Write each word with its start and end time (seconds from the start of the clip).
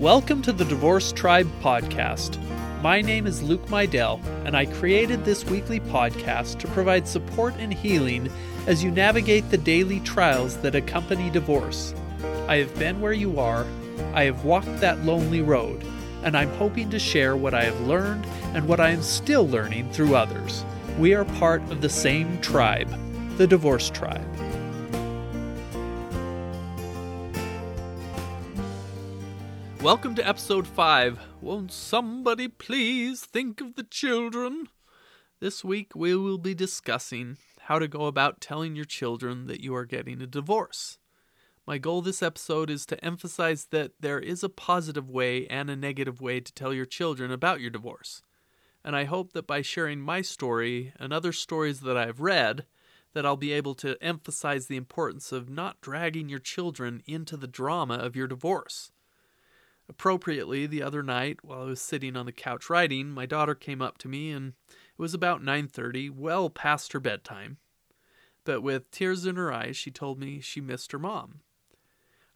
Welcome 0.00 0.42
to 0.42 0.52
the 0.52 0.66
Divorce 0.66 1.10
Tribe 1.10 1.48
podcast. 1.62 2.38
My 2.82 3.00
name 3.00 3.26
is 3.26 3.42
Luke 3.42 3.64
Mydell, 3.68 4.22
and 4.44 4.54
I 4.54 4.66
created 4.66 5.24
this 5.24 5.42
weekly 5.46 5.80
podcast 5.80 6.58
to 6.58 6.68
provide 6.68 7.08
support 7.08 7.54
and 7.58 7.72
healing 7.72 8.30
as 8.66 8.84
you 8.84 8.90
navigate 8.90 9.48
the 9.48 9.56
daily 9.56 10.00
trials 10.00 10.58
that 10.58 10.74
accompany 10.74 11.30
divorce. 11.30 11.94
I 12.46 12.56
have 12.56 12.78
been 12.78 13.00
where 13.00 13.14
you 13.14 13.40
are, 13.40 13.64
I 14.12 14.24
have 14.24 14.44
walked 14.44 14.80
that 14.80 15.02
lonely 15.06 15.40
road, 15.40 15.82
and 16.22 16.36
I'm 16.36 16.50
hoping 16.56 16.90
to 16.90 16.98
share 16.98 17.34
what 17.34 17.54
I 17.54 17.64
have 17.64 17.80
learned 17.80 18.26
and 18.52 18.68
what 18.68 18.80
I 18.80 18.90
am 18.90 19.02
still 19.02 19.48
learning 19.48 19.92
through 19.92 20.14
others. 20.14 20.62
We 20.98 21.14
are 21.14 21.24
part 21.24 21.62
of 21.70 21.80
the 21.80 21.88
same 21.88 22.38
tribe, 22.42 22.94
the 23.38 23.46
Divorce 23.46 23.88
Tribe. 23.88 24.28
Welcome 29.86 30.16
to 30.16 30.28
episode 30.28 30.66
5. 30.66 31.20
Won't 31.40 31.70
somebody 31.70 32.48
please 32.48 33.20
think 33.20 33.60
of 33.60 33.76
the 33.76 33.84
children? 33.84 34.66
This 35.38 35.62
week 35.62 35.94
we 35.94 36.16
will 36.16 36.38
be 36.38 36.56
discussing 36.56 37.36
how 37.60 37.78
to 37.78 37.86
go 37.86 38.06
about 38.06 38.40
telling 38.40 38.74
your 38.74 38.84
children 38.84 39.46
that 39.46 39.60
you 39.60 39.76
are 39.76 39.84
getting 39.84 40.20
a 40.20 40.26
divorce. 40.26 40.98
My 41.68 41.78
goal 41.78 42.02
this 42.02 42.20
episode 42.20 42.68
is 42.68 42.84
to 42.86 43.04
emphasize 43.04 43.66
that 43.66 43.92
there 44.00 44.18
is 44.18 44.42
a 44.42 44.48
positive 44.48 45.08
way 45.08 45.46
and 45.46 45.70
a 45.70 45.76
negative 45.76 46.20
way 46.20 46.40
to 46.40 46.52
tell 46.52 46.74
your 46.74 46.84
children 46.84 47.30
about 47.30 47.60
your 47.60 47.70
divorce. 47.70 48.22
And 48.84 48.96
I 48.96 49.04
hope 49.04 49.34
that 49.34 49.46
by 49.46 49.62
sharing 49.62 50.00
my 50.00 50.20
story 50.20 50.94
and 50.98 51.12
other 51.12 51.30
stories 51.30 51.82
that 51.82 51.96
I've 51.96 52.20
read, 52.20 52.66
that 53.14 53.24
I'll 53.24 53.36
be 53.36 53.52
able 53.52 53.76
to 53.76 53.96
emphasize 54.00 54.66
the 54.66 54.76
importance 54.76 55.30
of 55.30 55.48
not 55.48 55.80
dragging 55.80 56.28
your 56.28 56.40
children 56.40 57.04
into 57.06 57.36
the 57.36 57.46
drama 57.46 57.94
of 57.94 58.16
your 58.16 58.26
divorce. 58.26 58.90
Appropriately, 59.88 60.66
the 60.66 60.82
other 60.82 61.02
night, 61.02 61.44
while 61.44 61.62
I 61.62 61.66
was 61.66 61.80
sitting 61.80 62.16
on 62.16 62.26
the 62.26 62.32
couch 62.32 62.68
writing, 62.68 63.10
my 63.10 63.24
daughter 63.24 63.54
came 63.54 63.80
up 63.80 63.98
to 63.98 64.08
me 64.08 64.30
and 64.32 64.54
it 64.68 64.98
was 64.98 65.14
about 65.14 65.42
9:30, 65.42 66.10
well 66.10 66.50
past 66.50 66.92
her 66.92 67.00
bedtime. 67.00 67.58
But 68.44 68.62
with 68.62 68.90
tears 68.90 69.26
in 69.26 69.36
her 69.36 69.52
eyes, 69.52 69.76
she 69.76 69.90
told 69.90 70.18
me 70.18 70.40
she 70.40 70.60
missed 70.60 70.92
her 70.92 70.98
mom. 70.98 71.40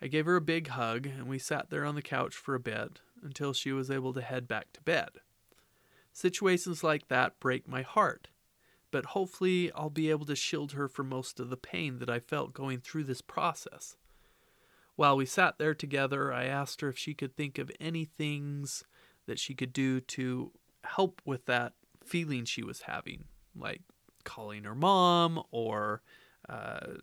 I 0.01 0.06
gave 0.06 0.27
her 0.27 0.37
a 0.37 0.41
big 0.41 0.69
hug 0.69 1.06
and 1.06 1.27
we 1.28 1.39
sat 1.39 1.71
there 1.71 1.84
on 1.84 1.95
the 1.95 2.03
couch 2.03 2.34
for 2.34 2.55
a 2.55 2.61
bit 2.61 3.01
until 3.23 3.53
she 3.53 3.73
was 3.73 3.91
able 3.91 4.12
to 4.15 4.23
head 4.23 4.48
back 4.48 4.73
to 4.73 4.83
bed. 4.83 5.11
Situations 6.12 6.83
like 6.83 7.09
that 7.09 7.39
break 7.39 7.69
my 7.69 7.83
heart, 7.83 8.28
but 8.91 9.06
hopefully 9.06 9.71
I'll 9.73 9.91
be 9.91 10.11
able 10.11 10.27
to 10.27 10.37
shield 10.37 10.73
her 10.73 10.89
from 10.89 11.09
most 11.09 11.39
of 11.39 11.51
the 11.51 11.56
pain 11.56 11.98
that 11.98 12.11
I 12.11 12.19
felt 12.19 12.55
going 12.55 12.81
through 12.81 13.05
this 13.05 13.21
process. 13.21 13.97
While 15.01 15.17
we 15.17 15.25
sat 15.25 15.56
there 15.56 15.73
together, 15.73 16.31
I 16.31 16.45
asked 16.45 16.83
her 16.83 16.91
if 16.91 16.98
she 16.98 17.15
could 17.15 17.34
think 17.34 17.59
of 17.59 17.73
any 17.81 18.05
things 18.05 18.84
that 19.27 19.39
she 19.39 19.55
could 19.55 19.73
do 19.73 19.98
to 19.98 20.53
help 20.84 21.23
with 21.25 21.47
that 21.47 21.73
feeling 22.05 22.45
she 22.45 22.62
was 22.62 22.83
having, 22.83 23.25
like 23.56 23.81
calling 24.25 24.65
her 24.65 24.75
mom 24.75 25.43
or 25.53 26.03
uh, 26.51 26.98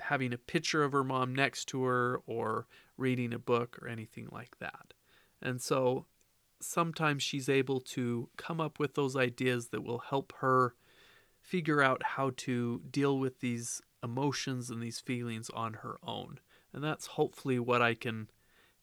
having 0.00 0.32
a 0.32 0.38
picture 0.38 0.84
of 0.84 0.92
her 0.92 1.04
mom 1.04 1.34
next 1.34 1.66
to 1.66 1.84
her 1.84 2.22
or 2.24 2.66
reading 2.96 3.34
a 3.34 3.38
book 3.38 3.78
or 3.82 3.88
anything 3.88 4.26
like 4.32 4.56
that. 4.60 4.94
And 5.42 5.60
so 5.60 6.06
sometimes 6.62 7.22
she's 7.22 7.50
able 7.50 7.80
to 7.80 8.30
come 8.38 8.58
up 8.58 8.78
with 8.78 8.94
those 8.94 9.16
ideas 9.16 9.68
that 9.68 9.84
will 9.84 9.98
help 9.98 10.32
her 10.38 10.76
figure 11.42 11.82
out 11.82 12.02
how 12.02 12.30
to 12.38 12.80
deal 12.90 13.18
with 13.18 13.40
these 13.40 13.82
emotions 14.02 14.70
and 14.70 14.82
these 14.82 15.00
feelings 15.00 15.50
on 15.50 15.74
her 15.74 15.98
own. 16.02 16.40
And 16.74 16.82
that's 16.82 17.06
hopefully 17.06 17.58
what 17.58 17.80
I 17.80 17.94
can 17.94 18.28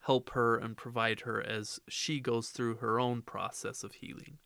help 0.06 0.32
her 0.32 0.56
and 0.56 0.78
provide 0.78 1.22
her 1.22 1.46
as 1.46 1.80
she 1.88 2.20
goes 2.20 2.50
through 2.50 2.76
her 2.78 3.00
own 3.00 3.22
process 3.22 3.84
of 3.84 3.96
healing. 3.96 4.38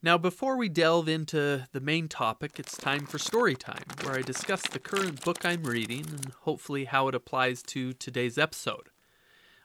Now, 0.00 0.16
before 0.16 0.56
we 0.56 0.68
delve 0.68 1.08
into 1.08 1.66
the 1.72 1.80
main 1.80 2.06
topic, 2.06 2.60
it's 2.60 2.76
time 2.76 3.04
for 3.04 3.18
story 3.18 3.56
time, 3.56 3.82
where 4.04 4.14
I 4.14 4.22
discuss 4.22 4.62
the 4.62 4.78
current 4.78 5.24
book 5.24 5.44
I'm 5.44 5.64
reading 5.64 6.06
and 6.06 6.32
hopefully 6.42 6.84
how 6.84 7.08
it 7.08 7.16
applies 7.16 7.64
to 7.64 7.92
today's 7.94 8.38
episode. 8.38 8.90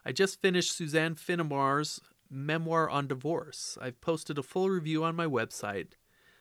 I 0.03 0.11
just 0.11 0.41
finished 0.41 0.75
Suzanne 0.75 1.15
Finnamore's 1.15 2.01
memoir 2.31 2.89
on 2.89 3.07
divorce. 3.07 3.77
I've 3.79 4.01
posted 4.01 4.39
a 4.39 4.43
full 4.43 4.71
review 4.71 5.03
on 5.03 5.15
my 5.15 5.27
website, 5.27 5.89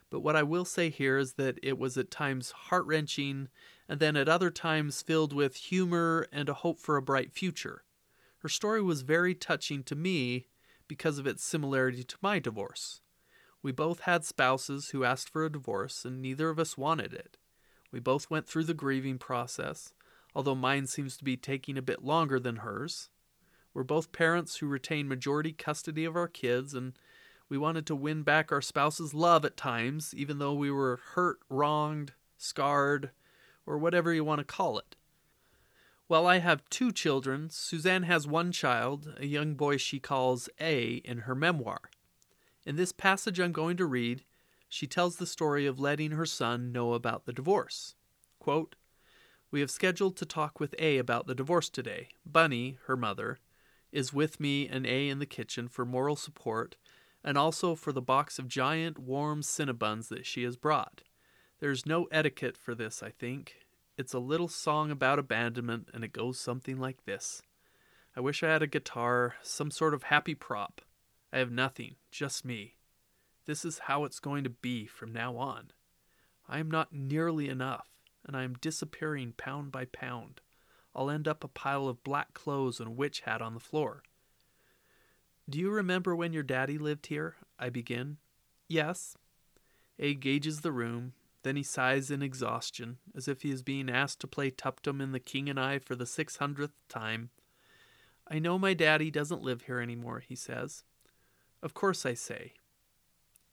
but 0.09 0.21
what 0.21 0.35
I 0.35 0.41
will 0.41 0.65
say 0.65 0.89
here 0.89 1.19
is 1.19 1.33
that 1.33 1.59
it 1.61 1.77
was 1.77 1.95
at 1.95 2.09
times 2.09 2.51
heart 2.51 2.85
wrenching 2.87 3.47
and 3.87 3.99
then 3.99 4.15
at 4.15 4.29
other 4.29 4.49
times 4.49 5.01
filled 5.01 5.33
with 5.33 5.55
humor 5.55 6.27
and 6.31 6.49
a 6.49 6.53
hope 6.53 6.79
for 6.79 6.97
a 6.97 7.01
bright 7.01 7.31
future. 7.31 7.83
Her 8.39 8.49
story 8.49 8.81
was 8.81 9.01
very 9.01 9.35
touching 9.35 9.83
to 9.83 9.95
me 9.95 10.47
because 10.87 11.17
of 11.17 11.27
its 11.27 11.43
similarity 11.43 12.03
to 12.03 12.17
my 12.21 12.39
divorce. 12.39 13.01
We 13.61 13.71
both 13.71 14.01
had 14.01 14.25
spouses 14.25 14.89
who 14.89 15.05
asked 15.05 15.29
for 15.29 15.45
a 15.45 15.51
divorce, 15.51 16.03
and 16.03 16.21
neither 16.21 16.49
of 16.49 16.59
us 16.59 16.77
wanted 16.77 17.13
it. 17.13 17.37
We 17.91 17.99
both 17.99 18.29
went 18.29 18.47
through 18.47 18.65
the 18.65 18.73
grieving 18.73 19.17
process, 19.17 19.93
although 20.35 20.55
mine 20.55 20.87
seems 20.87 21.15
to 21.17 21.23
be 21.23 21.37
taking 21.37 21.77
a 21.77 21.81
bit 21.81 22.03
longer 22.03 22.39
than 22.39 22.57
hers. 22.57 23.09
We're 23.73 23.83
both 23.83 24.11
parents 24.11 24.57
who 24.57 24.67
retain 24.67 25.07
majority 25.07 25.53
custody 25.53 26.03
of 26.03 26.15
our 26.15 26.27
kids, 26.27 26.73
and 26.73 26.93
we 27.47 27.57
wanted 27.57 27.85
to 27.87 27.95
win 27.95 28.23
back 28.23 28.51
our 28.51 28.61
spouse's 28.61 29.13
love 29.13 29.45
at 29.45 29.55
times, 29.55 30.13
even 30.15 30.39
though 30.39 30.53
we 30.53 30.69
were 30.69 30.99
hurt, 31.13 31.39
wronged, 31.49 32.13
scarred, 32.37 33.11
or 33.65 33.77
whatever 33.77 34.13
you 34.13 34.23
want 34.23 34.39
to 34.39 34.45
call 34.45 34.77
it. 34.77 34.95
While 36.07 36.27
I 36.27 36.39
have 36.39 36.69
two 36.69 36.91
children, 36.91 37.49
Suzanne 37.49 38.03
has 38.03 38.27
one 38.27 38.51
child, 38.51 39.13
a 39.17 39.25
young 39.25 39.55
boy 39.55 39.77
she 39.77 39.99
calls 39.99 40.49
A 40.59 40.95
in 41.05 41.19
her 41.19 41.33
memoir. 41.33 41.79
In 42.65 42.75
this 42.75 42.91
passage 42.91 43.39
I'm 43.39 43.51
going 43.51 43.77
to 43.77 43.85
read, 43.85 44.23
she 44.67 44.87
tells 44.87 45.15
the 45.15 45.25
story 45.25 45.65
of 45.65 45.79
letting 45.79 46.11
her 46.11 46.25
son 46.25 46.71
know 46.71 46.93
about 46.93 47.25
the 47.25 47.33
divorce. 47.33 47.95
Quote, 48.39 48.75
we 49.51 49.59
have 49.59 49.69
scheduled 49.69 50.17
to 50.17 50.25
talk 50.25 50.59
with 50.59 50.73
A 50.79 50.97
about 50.97 51.27
the 51.27 51.35
divorce 51.35 51.69
today. 51.69 52.09
Bunny, 52.25 52.79
her 52.87 52.97
mother, 52.97 53.37
is 53.91 54.11
with 54.11 54.39
me 54.39 54.67
and 54.67 54.87
A 54.87 55.07
in 55.07 55.19
the 55.19 55.27
kitchen 55.27 55.67
for 55.67 55.85
moral 55.85 56.15
support 56.15 56.75
and 57.23 57.37
also 57.37 57.75
for 57.75 57.91
the 57.93 58.01
box 58.01 58.39
of 58.39 58.47
giant 58.47 58.97
warm 58.97 59.41
Cinnabons 59.41 60.09
that 60.09 60.25
she 60.25 60.43
has 60.43 60.57
brought. 60.57 61.03
There's 61.63 61.85
no 61.85 62.09
etiquette 62.11 62.57
for 62.57 62.75
this, 62.75 63.01
I 63.01 63.09
think. 63.09 63.55
It's 63.97 64.13
a 64.13 64.19
little 64.19 64.49
song 64.49 64.91
about 64.91 65.17
abandonment, 65.17 65.87
and 65.93 66.03
it 66.03 66.11
goes 66.11 66.37
something 66.37 66.77
like 66.77 67.05
this 67.05 67.41
I 68.17 68.19
wish 68.19 68.43
I 68.43 68.49
had 68.49 68.61
a 68.61 68.67
guitar, 68.67 69.35
some 69.41 69.71
sort 69.71 69.93
of 69.93 70.03
happy 70.03 70.35
prop. 70.35 70.81
I 71.31 71.37
have 71.37 71.53
nothing, 71.53 71.95
just 72.11 72.43
me. 72.43 72.75
This 73.45 73.63
is 73.63 73.79
how 73.79 74.03
it's 74.03 74.19
going 74.19 74.43
to 74.43 74.49
be 74.49 74.87
from 74.87 75.13
now 75.13 75.37
on. 75.37 75.71
I 76.49 76.59
am 76.59 76.69
not 76.69 76.91
nearly 76.91 77.47
enough, 77.47 77.87
and 78.27 78.35
I 78.35 78.43
am 78.43 78.55
disappearing 78.59 79.33
pound 79.37 79.71
by 79.71 79.85
pound. 79.85 80.41
I'll 80.93 81.09
end 81.09 81.29
up 81.29 81.45
a 81.45 81.47
pile 81.47 81.87
of 81.87 82.03
black 82.03 82.33
clothes 82.33 82.81
and 82.81 82.89
a 82.89 82.91
witch 82.91 83.21
hat 83.21 83.41
on 83.41 83.53
the 83.53 83.61
floor. 83.61 84.03
Do 85.49 85.59
you 85.59 85.69
remember 85.69 86.13
when 86.13 86.33
your 86.33 86.43
daddy 86.43 86.77
lived 86.77 87.05
here? 87.05 87.37
I 87.57 87.69
begin. 87.69 88.17
Yes. 88.67 89.15
A 89.97 90.13
gauges 90.13 90.59
the 90.59 90.73
room, 90.73 91.13
then 91.43 91.55
he 91.55 91.63
sighs 91.63 92.09
in 92.09 92.21
exhaustion, 92.21 92.97
as 93.15 93.27
if 93.27 93.41
he 93.41 93.51
is 93.51 93.61
being 93.61 93.89
asked 93.89 94.19
to 94.21 94.27
play 94.27 94.49
Tuptim 94.49 95.01
in 95.01 95.11
The 95.11 95.19
King 95.19 95.49
and 95.49 95.59
I 95.59 95.79
for 95.79 95.95
the 95.95 96.05
six 96.05 96.37
hundredth 96.37 96.73
time. 96.89 97.29
I 98.27 98.39
know 98.39 98.57
my 98.57 98.73
daddy 98.73 99.11
doesn't 99.11 99.43
live 99.43 99.63
here 99.63 99.79
anymore, 99.79 100.23
he 100.25 100.35
says. 100.35 100.83
Of 101.61 101.73
course, 101.73 102.05
I 102.05 102.13
say. 102.13 102.53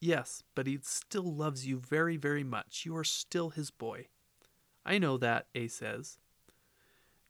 Yes, 0.00 0.42
but 0.54 0.66
he 0.66 0.78
still 0.82 1.34
loves 1.34 1.66
you 1.66 1.78
very, 1.78 2.16
very 2.16 2.44
much. 2.44 2.84
You 2.86 2.96
are 2.96 3.04
still 3.04 3.50
his 3.50 3.70
boy. 3.70 4.06
I 4.86 4.98
know 4.98 5.18
that, 5.18 5.46
A 5.54 5.68
says. 5.68 6.18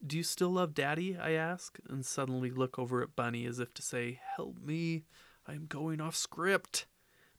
Do 0.06 0.16
you 0.16 0.22
still 0.22 0.50
love 0.50 0.74
Daddy? 0.74 1.16
I 1.18 1.32
ask, 1.32 1.78
and 1.88 2.06
suddenly 2.06 2.50
look 2.50 2.78
over 2.78 3.02
at 3.02 3.16
Bunny 3.16 3.44
as 3.44 3.58
if 3.58 3.74
to 3.74 3.82
say, 3.82 4.20
Help 4.36 4.58
me, 4.62 5.04
I 5.46 5.54
am 5.54 5.66
going 5.66 6.00
off 6.00 6.16
script. 6.16 6.86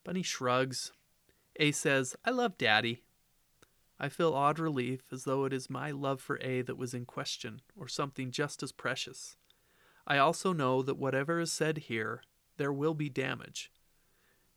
Bunny 0.04 0.24
shrugs. 0.24 0.92
A 1.58 1.72
says, 1.72 2.16
I 2.26 2.32
love 2.32 2.58
Daddy. 2.58 3.04
I 4.04 4.10
feel 4.10 4.34
odd 4.34 4.58
relief, 4.58 5.04
as 5.12 5.26
though 5.26 5.46
it 5.46 5.54
is 5.54 5.70
my 5.70 5.92
love 5.92 6.20
for 6.22 6.40
A 6.42 6.64
that 6.64 6.76
was 6.76 6.96
in 6.96 7.06
question, 7.06 7.62
or 7.78 7.88
something 7.88 8.32
just 8.32 8.64
as 8.64 8.72
precious. 8.72 9.38
I 10.08 10.18
also 10.18 10.54
know 10.54 10.82
that 10.82 10.98
whatever 10.98 11.40
is 11.40 11.52
said 11.52 11.78
here, 11.78 12.24
there 12.58 12.74
will 12.74 12.96
be 12.96 13.10
damage. 13.10 13.72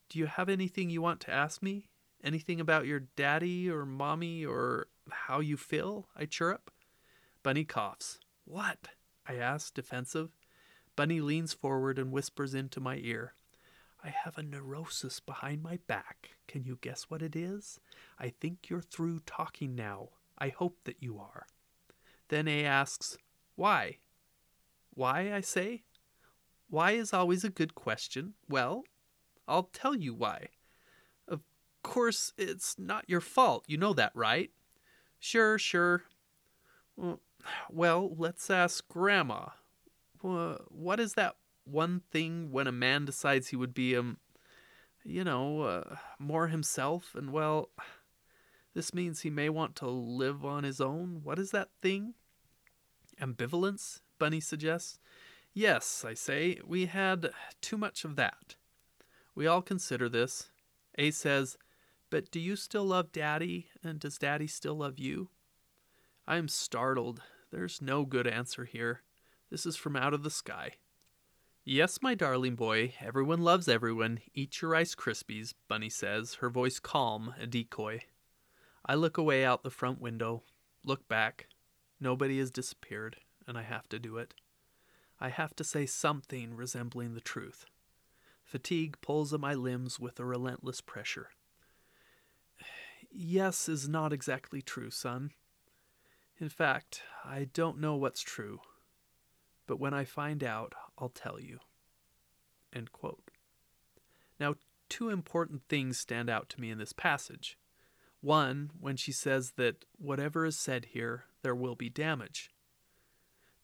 Do 0.08 0.18
you 0.18 0.24
have 0.24 0.48
anything 0.48 0.88
you 0.88 1.02
want 1.02 1.20
to 1.20 1.30
ask 1.30 1.62
me? 1.62 1.90
Anything 2.22 2.58
about 2.58 2.86
your 2.86 3.00
daddy 3.16 3.68
or 3.68 3.84
mommy 3.84 4.46
or 4.46 4.86
how 5.10 5.40
you 5.40 5.58
feel? 5.58 6.08
I 6.16 6.24
chirrup. 6.24 6.70
Bunny 7.42 7.64
coughs. 7.64 8.18
What? 8.46 8.88
I 9.28 9.34
ask, 9.34 9.74
defensive. 9.74 10.30
Bunny 10.96 11.20
leans 11.20 11.52
forward 11.52 11.98
and 11.98 12.12
whispers 12.12 12.54
into 12.54 12.80
my 12.80 12.96
ear. 12.96 13.34
I 14.02 14.08
have 14.08 14.38
a 14.38 14.42
neurosis 14.42 15.20
behind 15.20 15.62
my 15.62 15.80
back. 15.86 16.33
Can 16.46 16.64
you 16.64 16.78
guess 16.80 17.04
what 17.08 17.22
it 17.22 17.34
is? 17.34 17.80
I 18.18 18.28
think 18.40 18.68
you're 18.68 18.80
through 18.80 19.20
talking 19.20 19.74
now. 19.74 20.10
I 20.38 20.48
hope 20.48 20.78
that 20.84 21.02
you 21.02 21.18
are. 21.18 21.46
Then 22.28 22.48
A 22.48 22.64
asks, 22.64 23.16
Why? 23.56 23.98
Why, 24.94 25.32
I 25.32 25.40
say? 25.40 25.82
Why 26.68 26.92
is 26.92 27.12
always 27.12 27.44
a 27.44 27.50
good 27.50 27.74
question. 27.74 28.34
Well, 28.48 28.84
I'll 29.46 29.70
tell 29.72 29.94
you 29.94 30.14
why. 30.14 30.48
Of 31.28 31.40
course, 31.82 32.32
it's 32.36 32.76
not 32.78 33.04
your 33.08 33.20
fault. 33.20 33.64
You 33.68 33.76
know 33.76 33.92
that, 33.94 34.12
right? 34.14 34.50
Sure, 35.18 35.58
sure. 35.58 36.04
Well, 37.70 38.14
let's 38.16 38.50
ask 38.50 38.86
Grandma. 38.88 39.48
What 40.20 41.00
is 41.00 41.14
that 41.14 41.36
one 41.64 42.02
thing 42.10 42.50
when 42.50 42.66
a 42.66 42.72
man 42.72 43.04
decides 43.04 43.48
he 43.48 43.56
would 43.56 43.74
be, 43.74 43.96
um, 43.96 44.18
you 45.04 45.24
know, 45.24 45.62
uh, 45.62 45.96
more 46.18 46.48
himself? 46.48 47.14
And, 47.14 47.32
well, 47.32 47.70
this 48.74 48.92
means 48.92 49.20
he 49.20 49.30
may 49.30 49.48
want 49.48 49.76
to 49.76 49.88
live 49.88 50.44
on 50.44 50.64
his 50.64 50.80
own. 50.80 51.20
What 51.22 51.38
is 51.38 51.50
that 51.52 51.68
thing? 51.80 52.14
Ambivalence, 53.20 54.00
Bunny 54.18 54.40
suggests. 54.40 54.98
Yes, 55.52 56.04
I 56.04 56.14
say, 56.14 56.58
we 56.66 56.86
had 56.86 57.30
too 57.60 57.76
much 57.76 58.04
of 58.04 58.16
that. 58.16 58.56
We 59.36 59.46
all 59.46 59.62
consider 59.62 60.08
this. 60.08 60.50
A 60.98 61.12
says, 61.12 61.56
But 62.10 62.30
do 62.30 62.40
you 62.40 62.56
still 62.56 62.84
love 62.84 63.12
Daddy, 63.12 63.68
and 63.82 64.00
does 64.00 64.18
Daddy 64.18 64.48
still 64.48 64.74
love 64.74 64.98
you? 64.98 65.28
I 66.26 66.36
am 66.36 66.48
startled. 66.48 67.22
There's 67.52 67.80
no 67.80 68.04
good 68.04 68.26
answer 68.26 68.64
here. 68.64 69.02
This 69.50 69.66
is 69.66 69.76
from 69.76 69.94
out 69.94 70.14
of 70.14 70.24
the 70.24 70.30
sky. 70.30 70.72
Yes, 71.66 72.00
my 72.02 72.14
darling 72.14 72.56
boy, 72.56 72.92
everyone 73.00 73.40
loves 73.40 73.68
everyone. 73.68 74.20
Eat 74.34 74.60
your 74.60 74.72
Rice 74.72 74.94
Krispies, 74.94 75.54
Bunny 75.66 75.88
says, 75.88 76.34
her 76.34 76.50
voice 76.50 76.78
calm, 76.78 77.34
a 77.40 77.46
decoy. 77.46 78.02
I 78.84 78.96
look 78.96 79.16
away 79.16 79.46
out 79.46 79.62
the 79.62 79.70
front 79.70 79.98
window, 79.98 80.42
look 80.84 81.08
back. 81.08 81.46
Nobody 81.98 82.38
has 82.38 82.50
disappeared, 82.50 83.16
and 83.46 83.56
I 83.56 83.62
have 83.62 83.88
to 83.88 83.98
do 83.98 84.18
it. 84.18 84.34
I 85.18 85.30
have 85.30 85.56
to 85.56 85.64
say 85.64 85.86
something 85.86 86.54
resembling 86.54 87.14
the 87.14 87.22
truth. 87.22 87.64
Fatigue 88.44 88.98
pulls 89.00 89.32
at 89.32 89.40
my 89.40 89.54
limbs 89.54 89.98
with 89.98 90.20
a 90.20 90.24
relentless 90.26 90.82
pressure. 90.82 91.30
Yes 93.16 93.70
is 93.70 93.88
not 93.88 94.12
exactly 94.12 94.60
true, 94.60 94.90
son. 94.90 95.30
In 96.38 96.50
fact, 96.50 97.00
I 97.24 97.48
don't 97.54 97.80
know 97.80 97.94
what's 97.94 98.20
true. 98.20 98.60
But 99.66 99.78
when 99.78 99.94
I 99.94 100.04
find 100.04 100.42
out, 100.42 100.74
I'll 100.98 101.08
tell 101.08 101.40
you. 101.40 101.60
Now, 104.40 104.54
two 104.88 105.10
important 105.10 105.62
things 105.68 105.98
stand 105.98 106.28
out 106.28 106.48
to 106.50 106.60
me 106.60 106.70
in 106.70 106.78
this 106.78 106.92
passage. 106.92 107.56
One, 108.20 108.70
when 108.80 108.96
she 108.96 109.12
says 109.12 109.52
that 109.56 109.84
whatever 109.98 110.44
is 110.44 110.56
said 110.56 110.86
here, 110.86 111.24
there 111.42 111.54
will 111.54 111.74
be 111.74 111.88
damage 111.88 112.50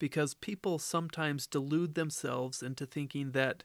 because 0.00 0.35
people 0.35 0.81
sometimes 0.81 1.47
delude 1.47 1.94
themselves 1.94 2.62
into 2.62 2.87
thinking 2.87 3.31
that 3.31 3.62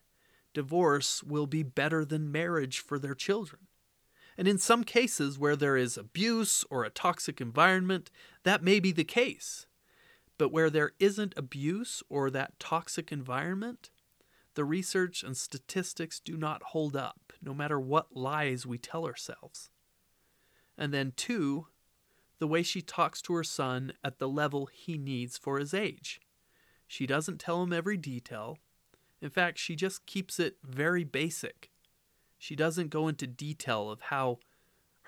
divorce 0.54 1.24
will 1.24 1.48
be 1.48 1.64
better 1.64 2.06
than 2.06 2.32
marriage 2.32 2.80
for 2.80 3.00
their 3.00 3.16
children. 3.16 3.62
And 4.38 4.48
in 4.48 4.58
some 4.58 4.84
cases 4.84 5.40
where 5.40 5.56
there 5.56 5.78
is 5.78 5.98
abuse 5.98 6.64
or 6.70 6.84
a 6.84 6.90
toxic 6.90 7.42
environment, 7.42 8.12
that 8.44 8.62
may 8.62 8.80
be 8.80 8.92
the 8.92 9.06
case. 9.06 9.66
But 10.38 10.52
where 10.52 10.70
there 10.70 10.92
isn't 11.00 11.34
abuse 11.38 12.04
or 12.10 12.30
that 12.30 12.60
toxic 12.60 13.12
environment, 13.12 13.90
the 14.56 14.66
research 14.66 15.24
and 15.24 15.36
statistics 15.36 16.20
do 16.20 16.38
not 16.38 16.64
hold 16.64 16.96
up, 16.96 17.34
no 17.42 17.54
matter 17.54 17.80
what 17.80 18.16
lies 18.16 18.66
we 18.66 18.78
tell 18.78 19.06
ourselves. 19.06 19.70
And 20.78 20.94
then, 20.94 21.14
two, 21.16 21.68
the 22.40 22.48
way 22.48 22.64
she 22.64 22.82
talks 22.82 23.22
to 23.24 23.34
her 23.34 23.44
son 23.44 23.94
at 24.04 24.20
the 24.20 24.28
level 24.28 24.68
he 24.68 24.98
needs 24.98 25.38
for 25.38 25.58
his 25.58 25.74
age. 25.74 26.20
She 26.88 27.06
doesn't 27.06 27.40
tell 27.40 27.64
him 27.64 27.74
every 27.74 27.98
detail. 27.98 28.58
In 29.22 29.30
fact, 29.30 29.58
she 29.58 29.76
just 29.76 30.06
keeps 30.06 30.40
it 30.40 30.58
very 30.64 31.04
basic. 31.04 31.72
She 32.38 32.56
doesn't 32.56 32.90
go 32.90 33.08
into 33.08 33.26
detail 33.26 33.90
of 33.90 34.02
how 34.02 34.40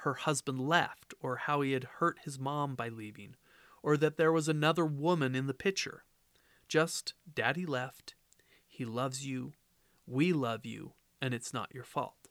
her 0.02 0.14
husband 0.14 0.62
left, 0.62 1.14
or 1.20 1.36
how 1.36 1.62
he 1.62 1.74
had 1.74 1.84
hurt 2.00 2.20
his 2.24 2.40
mom 2.40 2.76
by 2.76 2.88
leaving, 2.88 3.36
or 3.88 3.96
that 3.96 4.18
there 4.18 4.34
was 4.34 4.50
another 4.50 4.86
woman 4.86 5.34
in 5.34 5.48
the 5.48 5.54
picture. 5.54 6.04
Just, 6.68 7.14
Daddy 7.34 7.66
left, 7.66 8.16
he 8.68 8.84
loves 8.84 9.26
you, 9.26 9.54
we 10.06 10.34
love 10.34 10.66
you, 10.66 10.92
and 11.22 11.34
it's 11.34 11.54
not 11.54 11.74
your 11.74 11.86
fault. 11.86 12.28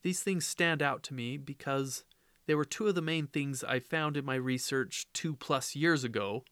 These 0.00 0.22
things 0.22 0.46
stand 0.46 0.80
out 0.80 1.02
to 1.02 1.14
me 1.14 1.36
because 1.36 2.04
they 2.46 2.54
were 2.54 2.64
two 2.64 2.86
of 2.86 2.94
the 2.94 3.02
main 3.02 3.26
things 3.26 3.62
I 3.62 3.80
found 3.80 4.16
in 4.16 4.24
my 4.24 4.36
research 4.36 5.08
two 5.12 5.36
plus 5.36 5.76
years 5.76 6.04
ago 6.04 6.44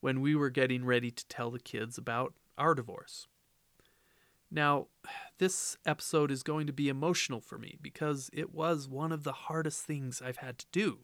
when 0.00 0.22
we 0.22 0.34
were 0.34 0.48
getting 0.48 0.86
ready 0.86 1.10
to 1.10 1.28
tell 1.28 1.50
the 1.50 1.60
kids 1.60 1.98
about 1.98 2.32
our 2.56 2.74
divorce. 2.74 3.26
Now, 4.50 4.86
this 5.36 5.76
episode 5.84 6.30
is 6.30 6.42
going 6.42 6.66
to 6.68 6.72
be 6.72 6.88
emotional 6.88 7.42
for 7.42 7.58
me 7.58 7.76
because 7.82 8.30
it 8.32 8.54
was 8.54 8.88
one 8.88 9.12
of 9.12 9.24
the 9.24 9.32
hardest 9.32 9.82
things 9.84 10.22
I've 10.24 10.38
had 10.38 10.56
to 10.56 10.66
do. 10.72 11.00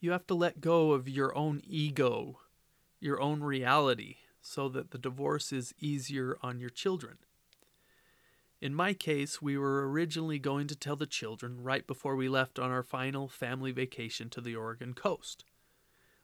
You 0.00 0.12
have 0.12 0.26
to 0.28 0.34
let 0.34 0.60
go 0.60 0.92
of 0.92 1.08
your 1.08 1.36
own 1.36 1.60
ego, 1.66 2.38
your 3.00 3.20
own 3.20 3.40
reality, 3.40 4.16
so 4.40 4.68
that 4.68 4.92
the 4.92 4.98
divorce 4.98 5.52
is 5.52 5.74
easier 5.80 6.38
on 6.40 6.60
your 6.60 6.70
children. 6.70 7.18
In 8.60 8.74
my 8.74 8.94
case, 8.94 9.42
we 9.42 9.58
were 9.58 9.88
originally 9.88 10.38
going 10.38 10.68
to 10.68 10.76
tell 10.76 10.96
the 10.96 11.06
children 11.06 11.62
right 11.62 11.86
before 11.86 12.16
we 12.16 12.28
left 12.28 12.58
on 12.58 12.70
our 12.70 12.82
final 12.82 13.28
family 13.28 13.72
vacation 13.72 14.30
to 14.30 14.40
the 14.40 14.54
Oregon 14.54 14.94
coast. 14.94 15.44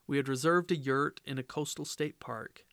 We 0.07 0.19
had 0.19 0.29
reserved 0.29 0.71
a 0.71 0.77
yurt 0.77 1.21
in 1.25 1.39
a 1.39 1.45
coastal 1.45 1.85
state 1.85 2.21
park. 2.21 2.65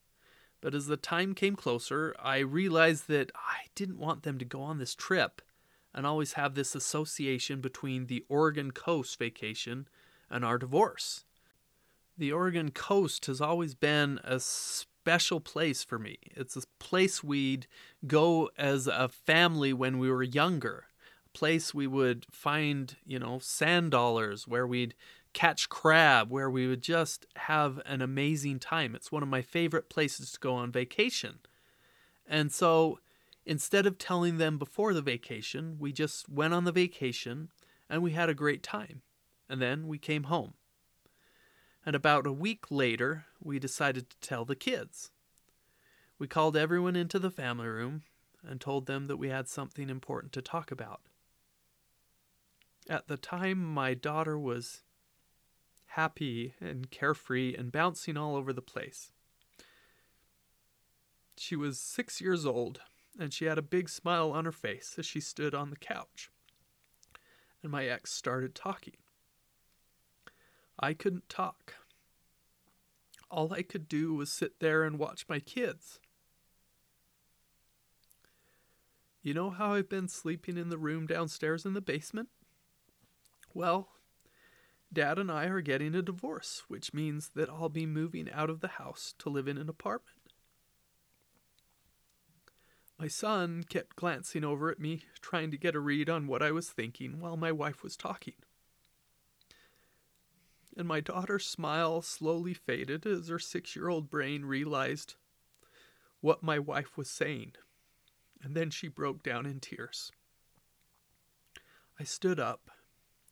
But 0.62 0.75
as 0.75 0.86
the 0.86 0.97
time 0.97 1.33
came 1.33 1.56
closer, 1.56 2.15
I 2.19 2.39
realized 2.39 3.07
that 3.07 3.31
I 3.36 3.65
didn't 3.74 3.97
want 3.97 4.21
them 4.21 4.38
to 4.38 4.45
go 4.45 4.62
on 4.62 4.77
this 4.77 4.94
trip 4.94 5.42
and 5.94 6.06
always 6.06 6.33
have 6.33 6.54
this 6.54 6.75
association 6.75 7.62
between 7.62 8.06
the 8.06 8.24
Oregon 8.30 8.71
coast 8.71 9.18
vacation 9.18 9.88
and 10.31 10.44
our 10.44 10.57
divorce. 10.57 11.25
The 12.18 12.31
Oregon 12.31 12.72
coast 12.72 13.25
has 13.28 13.42
always 13.42 13.75
been 13.75 14.19
a 14.24 14.39
special 14.39 15.39
place 15.39 15.83
for 15.83 16.00
me. 16.00 16.18
It's 16.31 16.56
a 16.56 16.63
place 16.80 17.24
we'd 17.24 17.68
go 18.07 18.50
as 18.57 18.88
a 18.88 19.10
family 19.10 19.74
when 19.74 20.00
we 20.00 20.10
were 20.10 20.24
younger. 20.24 20.86
A 21.25 21.38
place 21.38 21.74
we 21.74 21.88
would 21.88 22.25
find, 22.31 22.95
you 23.06 23.19
know, 23.19 23.39
sand 23.39 23.92
dollars 23.92 24.48
where 24.48 24.68
we'd 24.68 24.95
catch 25.33 25.69
crab 25.69 26.30
where 26.30 26.50
we 26.50 26.68
would 26.68 26.81
just 26.81 27.26
have 27.35 27.81
an 27.85 28.02
amazing 28.02 28.59
time. 28.59 28.95
It's 28.95 29.11
one 29.11 29.23
of 29.23 29.30
my 29.30 29.42
favorite 29.42 29.90
places 29.90 30.31
to 30.33 30.40
go 30.40 30.56
on 30.56 30.71
vacation. 30.71 31.40
And 32.28 32.52
so 32.52 33.00
instead 33.45 33.85
of 33.85 33.97
telling 33.97 34.38
them 34.38 34.57
before 34.57 34.94
the 34.94 35.02
vacation, 35.02 35.78
we 35.80 35.92
just 35.92 36.30
went 36.30 36.54
on 36.54 36.66
the 36.66 36.71
vacation 36.71 37.50
and 37.90 38.02
we 38.02 38.11
had 38.11 38.30
a 38.30 38.33
great 38.33 38.61
time. 38.64 39.02
And 39.52 39.62
then 39.62 39.86
we 39.86 39.98
came 39.98 40.24
home. 40.24 40.54
And 41.86 41.94
about 41.94 42.26
a 42.26 42.31
week 42.31 42.72
later, 42.72 43.26
we 43.44 43.60
decided 43.60 44.10
to 44.10 44.20
tell 44.22 44.46
the 44.46 44.56
kids. 44.56 45.12
We 46.18 46.26
called 46.26 46.56
everyone 46.56 46.96
into 46.96 47.20
the 47.20 47.30
family 47.30 47.68
room 47.68 48.04
and 48.48 48.62
told 48.62 48.86
them 48.86 49.08
that 49.08 49.18
we 49.18 49.28
had 49.28 49.50
something 49.50 49.90
important 49.90 50.31
to 50.34 50.42
talk 50.42 50.72
about. 50.72 51.02
At 52.90 53.10
the 53.10 53.18
time, 53.18 53.62
my 53.62 53.94
daughter 53.94 54.40
was 54.40 54.84
happy 55.88 56.54
and 56.62 56.90
carefree 56.90 57.54
and 57.54 57.74
bouncing 57.74 58.16
all 58.16 58.38
over 58.38 58.54
the 58.54 58.62
place. 58.62 59.12
She 61.36 61.58
was 61.58 61.78
six 61.78 62.22
years 62.22 62.46
old, 62.46 62.80
and 63.20 63.34
she 63.34 63.46
had 63.46 63.58
a 63.58 63.62
big 63.62 63.90
smile 63.90 64.31
on 64.31 64.46
her 64.46 64.54
face 64.54 64.96
as 64.98 65.06
she 65.06 65.20
stood 65.20 65.54
on 65.54 65.72
the 65.72 65.76
couch. 65.76 66.30
And 67.62 67.70
my 67.70 67.86
ex 67.88 68.14
started 68.14 68.56
talking. 68.56 68.96
I 70.80 70.94
couldn't 70.94 71.30
talk. 71.30 71.75
All 73.30 73.54
I 73.54 73.61
could 73.61 73.87
do 73.87 74.13
was 74.13 74.31
sit 74.31 74.59
there 74.59 74.83
and 74.83 74.99
watch 74.99 75.25
my 75.30 75.40
kids. 75.40 75.99
You 79.21 79.33
know 79.33 79.51
how 79.51 79.73
I've 79.73 79.90
been 79.90 80.07
sleeping 80.07 80.57
in 80.57 80.69
the 80.69 80.78
room 80.78 81.06
downstairs 81.06 81.66
in 81.66 81.73
the 81.73 81.81
basement? 81.81 82.30
Well, 83.54 83.90
Dad 84.92 85.19
and 85.19 85.31
I 85.31 85.45
are 85.45 85.61
getting 85.61 85.95
a 85.95 86.01
divorce, 86.01 86.63
which 86.68 86.94
means 86.94 87.30
that 87.35 87.49
I'll 87.49 87.69
be 87.69 87.85
moving 87.85 88.30
out 88.31 88.49
of 88.49 88.59
the 88.59 88.68
house 88.68 89.13
to 89.19 89.30
live 89.30 89.47
in 89.47 89.57
an 89.57 89.69
apartment. 89.69 90.18
My 92.99 93.07
son 93.07 93.63
kept 93.68 93.95
glancing 93.95 94.44
over 94.44 94.69
at 94.69 94.80
me, 94.80 95.04
trying 95.21 95.49
to 95.51 95.57
get 95.57 95.75
a 95.75 95.80
read 95.80 96.09
on 96.09 96.28
what 96.28 96.44
I 96.44 96.51
was 96.51 96.69
thinking 96.69 97.19
while 97.19 97.37
my 97.37 97.51
wife 97.51 97.83
was 97.83 97.95
talking. 97.95 98.35
And 100.78 100.87
my 100.87 101.01
daughter's 101.01 101.45
smile 101.45 102.01
slowly 102.01 102.54
faded 102.54 103.06
as 103.06 103.28
her 103.28 103.40
six 103.40 103.75
year 103.75 103.90
old 103.90 104.09
brain 104.09 104.45
realized 104.45 105.16
what 106.21 106.44
my 106.44 106.59
wife 106.59 106.97
was 106.97 107.09
saying, 107.09 107.54
and 108.42 108.56
then 108.56 108.69
she 108.69 108.87
broke 108.87 109.23
down 109.23 109.45
in 109.45 109.59
tears. 109.59 110.11
I 111.99 112.04
stood 112.04 112.40
up 112.40 112.69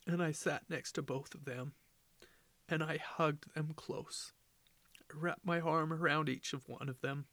and 0.06 0.22
I 0.22 0.32
sat 0.32 0.64
next 0.68 0.92
to 0.92 1.02
both 1.02 1.34
of 1.34 1.44
them, 1.44 1.72
and 2.68 2.82
I 2.82 2.98
hugged 2.98 3.54
them 3.54 3.72
close. 3.76 4.32
I 5.10 5.14
wrapped 5.16 5.44
my 5.44 5.60
arm 5.60 5.92
around 5.92 6.28
each 6.28 6.52
of 6.52 6.68
one 6.68 6.88
of 6.88 7.00
them. 7.00 7.26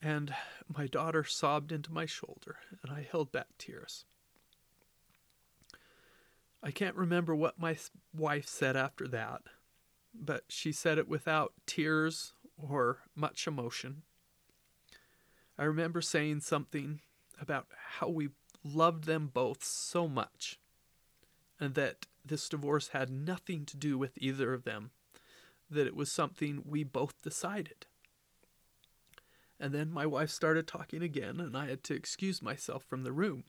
And 0.00 0.34
my 0.68 0.86
daughter 0.86 1.24
sobbed 1.24 1.72
into 1.72 1.92
my 1.92 2.06
shoulder, 2.06 2.58
and 2.82 2.92
I 2.92 3.06
held 3.10 3.32
back 3.32 3.48
tears. 3.58 4.04
I 6.66 6.72
can't 6.72 6.96
remember 6.96 7.32
what 7.32 7.60
my 7.60 7.76
wife 8.12 8.48
said 8.48 8.76
after 8.76 9.06
that, 9.06 9.42
but 10.12 10.42
she 10.48 10.72
said 10.72 10.98
it 10.98 11.06
without 11.06 11.52
tears 11.64 12.32
or 12.58 13.02
much 13.14 13.46
emotion. 13.46 14.02
I 15.56 15.62
remember 15.62 16.00
saying 16.00 16.40
something 16.40 17.02
about 17.40 17.68
how 17.98 18.08
we 18.08 18.30
loved 18.64 19.04
them 19.04 19.30
both 19.32 19.62
so 19.62 20.08
much, 20.08 20.58
and 21.60 21.76
that 21.76 22.06
this 22.24 22.48
divorce 22.48 22.88
had 22.88 23.10
nothing 23.10 23.64
to 23.66 23.76
do 23.76 23.96
with 23.96 24.18
either 24.18 24.52
of 24.52 24.64
them, 24.64 24.90
that 25.70 25.86
it 25.86 25.94
was 25.94 26.10
something 26.10 26.64
we 26.66 26.82
both 26.82 27.22
decided. 27.22 27.86
And 29.60 29.72
then 29.72 29.92
my 29.92 30.04
wife 30.04 30.30
started 30.30 30.66
talking 30.66 31.00
again, 31.00 31.38
and 31.38 31.56
I 31.56 31.68
had 31.68 31.84
to 31.84 31.94
excuse 31.94 32.42
myself 32.42 32.82
from 32.82 33.04
the 33.04 33.12
room. 33.12 33.44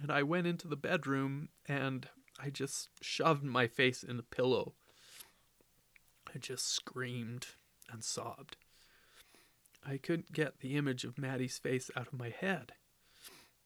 And 0.00 0.10
I 0.10 0.22
went 0.22 0.46
into 0.46 0.68
the 0.68 0.76
bedroom 0.76 1.48
and 1.66 2.08
I 2.38 2.50
just 2.50 2.88
shoved 3.00 3.42
my 3.42 3.66
face 3.66 4.02
in 4.02 4.16
the 4.16 4.22
pillow. 4.22 4.74
I 6.34 6.38
just 6.38 6.68
screamed 6.68 7.48
and 7.90 8.04
sobbed. 8.04 8.56
I 9.86 9.96
couldn't 9.96 10.32
get 10.32 10.60
the 10.60 10.76
image 10.76 11.04
of 11.04 11.18
Maddie's 11.18 11.58
face 11.58 11.90
out 11.96 12.08
of 12.08 12.18
my 12.18 12.28
head. 12.28 12.72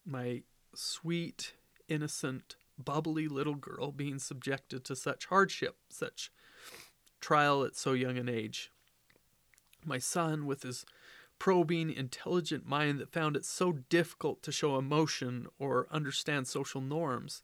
My 0.05 0.43
sweet, 0.73 1.53
innocent, 1.87 2.55
bubbly 2.77 3.27
little 3.27 3.55
girl 3.55 3.91
being 3.91 4.19
subjected 4.19 4.85
to 4.85 4.95
such 4.95 5.25
hardship, 5.25 5.75
such 5.89 6.31
trial 7.19 7.63
at 7.63 7.75
so 7.75 7.93
young 7.93 8.17
an 8.17 8.29
age. 8.29 8.71
My 9.83 9.97
son, 9.97 10.45
with 10.45 10.63
his 10.63 10.85
probing, 11.41 11.91
intelligent 11.91 12.67
mind 12.67 12.99
that 12.99 13.11
found 13.11 13.35
it 13.35 13.43
so 13.43 13.71
difficult 13.89 14.43
to 14.43 14.51
show 14.51 14.77
emotion 14.77 15.47
or 15.57 15.87
understand 15.89 16.47
social 16.47 16.81
norms, 16.81 17.41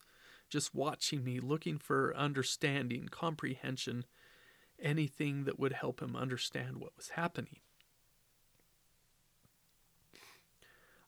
just 0.51 0.75
watching 0.75 1.23
me, 1.23 1.39
looking 1.39 1.79
for 1.79 2.15
understanding, 2.15 3.07
comprehension, 3.09 4.05
anything 4.79 5.45
that 5.45 5.57
would 5.57 5.73
help 5.73 5.99
him 5.99 6.15
understand 6.15 6.77
what 6.77 6.95
was 6.95 7.09
happening. 7.15 7.57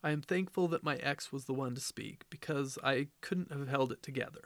I 0.02 0.10
am 0.10 0.24
thankful 0.24 0.68
that 0.70 0.84
my 0.84 0.96
ex 0.96 1.32
was 1.32 1.46
the 1.46 1.54
one 1.54 1.76
to 1.76 1.82
speak 1.82 2.24
because 2.32 2.80
I 2.84 3.10
couldn't 3.22 3.52
have 3.52 3.68
held 3.68 3.92
it 3.92 4.02
together. 4.02 4.46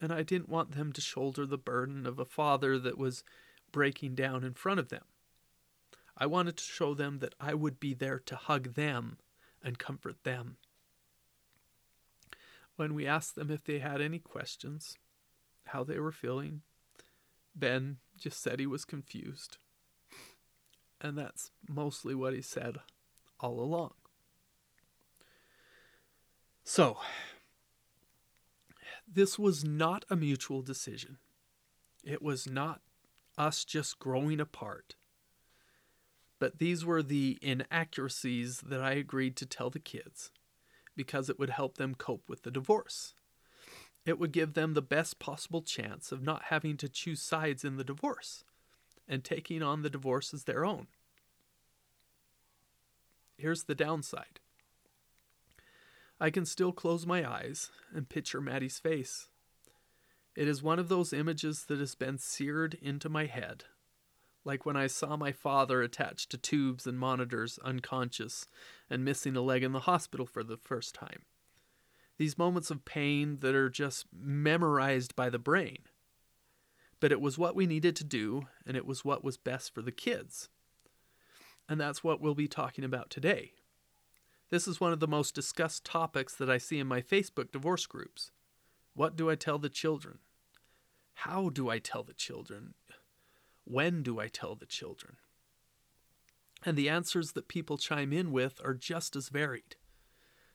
And 0.00 0.12
I 0.12 0.24
didn't 0.24 0.48
want 0.48 0.72
them 0.72 0.92
to 0.92 1.00
shoulder 1.00 1.46
the 1.46 1.56
burden 1.56 2.04
of 2.04 2.18
a 2.18 2.24
father 2.24 2.80
that 2.80 2.98
was 2.98 3.22
breaking 3.70 4.16
down 4.16 4.42
in 4.42 4.54
front 4.54 4.80
of 4.80 4.88
them. 4.88 5.04
I 6.16 6.26
wanted 6.26 6.56
to 6.56 6.64
show 6.64 6.94
them 6.94 7.18
that 7.18 7.34
I 7.40 7.54
would 7.54 7.80
be 7.80 7.94
there 7.94 8.18
to 8.20 8.36
hug 8.36 8.74
them 8.74 9.18
and 9.62 9.78
comfort 9.78 10.22
them. 10.22 10.56
When 12.76 12.94
we 12.94 13.06
asked 13.06 13.34
them 13.34 13.50
if 13.50 13.64
they 13.64 13.78
had 13.78 14.00
any 14.00 14.18
questions, 14.18 14.96
how 15.66 15.84
they 15.84 15.98
were 15.98 16.12
feeling, 16.12 16.62
Ben 17.54 17.98
just 18.16 18.42
said 18.42 18.58
he 18.58 18.66
was 18.66 18.84
confused. 18.84 19.58
And 21.00 21.16
that's 21.18 21.50
mostly 21.68 22.14
what 22.14 22.34
he 22.34 22.42
said 22.42 22.78
all 23.40 23.60
along. 23.60 23.92
So, 26.64 26.98
this 29.06 29.38
was 29.38 29.64
not 29.64 30.04
a 30.08 30.16
mutual 30.16 30.62
decision. 30.62 31.18
It 32.02 32.22
was 32.22 32.48
not 32.48 32.80
us 33.36 33.64
just 33.64 33.98
growing 33.98 34.40
apart. 34.40 34.96
But 36.38 36.58
these 36.58 36.84
were 36.84 37.02
the 37.02 37.38
inaccuracies 37.40 38.60
that 38.60 38.82
I 38.82 38.92
agreed 38.92 39.36
to 39.36 39.46
tell 39.46 39.70
the 39.70 39.78
kids 39.78 40.30
because 40.96 41.28
it 41.28 41.38
would 41.38 41.50
help 41.50 41.76
them 41.76 41.94
cope 41.94 42.28
with 42.28 42.42
the 42.42 42.50
divorce. 42.50 43.14
It 44.04 44.18
would 44.18 44.32
give 44.32 44.54
them 44.54 44.74
the 44.74 44.82
best 44.82 45.18
possible 45.18 45.62
chance 45.62 46.12
of 46.12 46.22
not 46.22 46.44
having 46.44 46.76
to 46.78 46.88
choose 46.88 47.22
sides 47.22 47.64
in 47.64 47.76
the 47.76 47.84
divorce 47.84 48.44
and 49.08 49.24
taking 49.24 49.62
on 49.62 49.82
the 49.82 49.90
divorce 49.90 50.34
as 50.34 50.44
their 50.44 50.64
own. 50.64 50.88
Here's 53.36 53.64
the 53.64 53.74
downside 53.74 54.40
I 56.20 56.30
can 56.30 56.46
still 56.46 56.72
close 56.72 57.06
my 57.06 57.28
eyes 57.28 57.70
and 57.92 58.08
picture 58.08 58.40
Maddie's 58.40 58.78
face. 58.78 59.28
It 60.36 60.48
is 60.48 60.62
one 60.62 60.78
of 60.78 60.88
those 60.88 61.12
images 61.12 61.64
that 61.66 61.80
has 61.80 61.94
been 61.94 62.18
seared 62.18 62.74
into 62.80 63.08
my 63.08 63.26
head 63.26 63.64
like 64.44 64.66
when 64.66 64.76
I 64.76 64.86
saw 64.86 65.16
my 65.16 65.32
father 65.32 65.82
attached 65.82 66.30
to 66.30 66.38
tubes 66.38 66.86
and 66.86 66.98
monitors, 66.98 67.58
unconscious, 67.64 68.46
and 68.90 69.04
missing 69.04 69.36
a 69.36 69.40
leg 69.40 69.62
in 69.62 69.72
the 69.72 69.80
hospital 69.80 70.26
for 70.26 70.44
the 70.44 70.56
first 70.56 70.94
time. 70.94 71.22
These 72.18 72.38
moments 72.38 72.70
of 72.70 72.84
pain 72.84 73.38
that 73.40 73.54
are 73.54 73.70
just 73.70 74.06
memorized 74.16 75.16
by 75.16 75.30
the 75.30 75.38
brain. 75.38 75.78
But 77.00 77.10
it 77.10 77.20
was 77.20 77.38
what 77.38 77.56
we 77.56 77.66
needed 77.66 77.96
to 77.96 78.04
do, 78.04 78.46
and 78.66 78.76
it 78.76 78.86
was 78.86 79.04
what 79.04 79.24
was 79.24 79.36
best 79.36 79.74
for 79.74 79.82
the 79.82 79.92
kids. 79.92 80.48
And 81.68 81.80
that's 81.80 82.04
what 82.04 82.20
we'll 82.20 82.34
be 82.34 82.46
talking 82.46 82.84
about 82.84 83.10
today. 83.10 83.52
This 84.50 84.68
is 84.68 84.80
one 84.80 84.92
of 84.92 85.00
the 85.00 85.08
most 85.08 85.34
discussed 85.34 85.84
topics 85.84 86.34
that 86.36 86.50
I 86.50 86.58
see 86.58 86.78
in 86.78 86.86
my 86.86 87.00
Facebook 87.00 87.50
divorce 87.50 87.86
groups. 87.86 88.30
What 88.94 89.16
do 89.16 89.28
I 89.28 89.34
tell 89.34 89.58
the 89.58 89.68
children? 89.68 90.18
How 91.14 91.48
do 91.48 91.68
I 91.68 91.78
tell 91.78 92.02
the 92.04 92.12
children? 92.12 92.74
When 93.64 94.02
do 94.02 94.20
I 94.20 94.28
tell 94.28 94.54
the 94.54 94.66
children? 94.66 95.16
And 96.64 96.76
the 96.76 96.88
answers 96.88 97.32
that 97.32 97.48
people 97.48 97.76
chime 97.76 98.12
in 98.12 98.30
with 98.30 98.60
are 98.64 98.74
just 98.74 99.16
as 99.16 99.28
varied. 99.28 99.76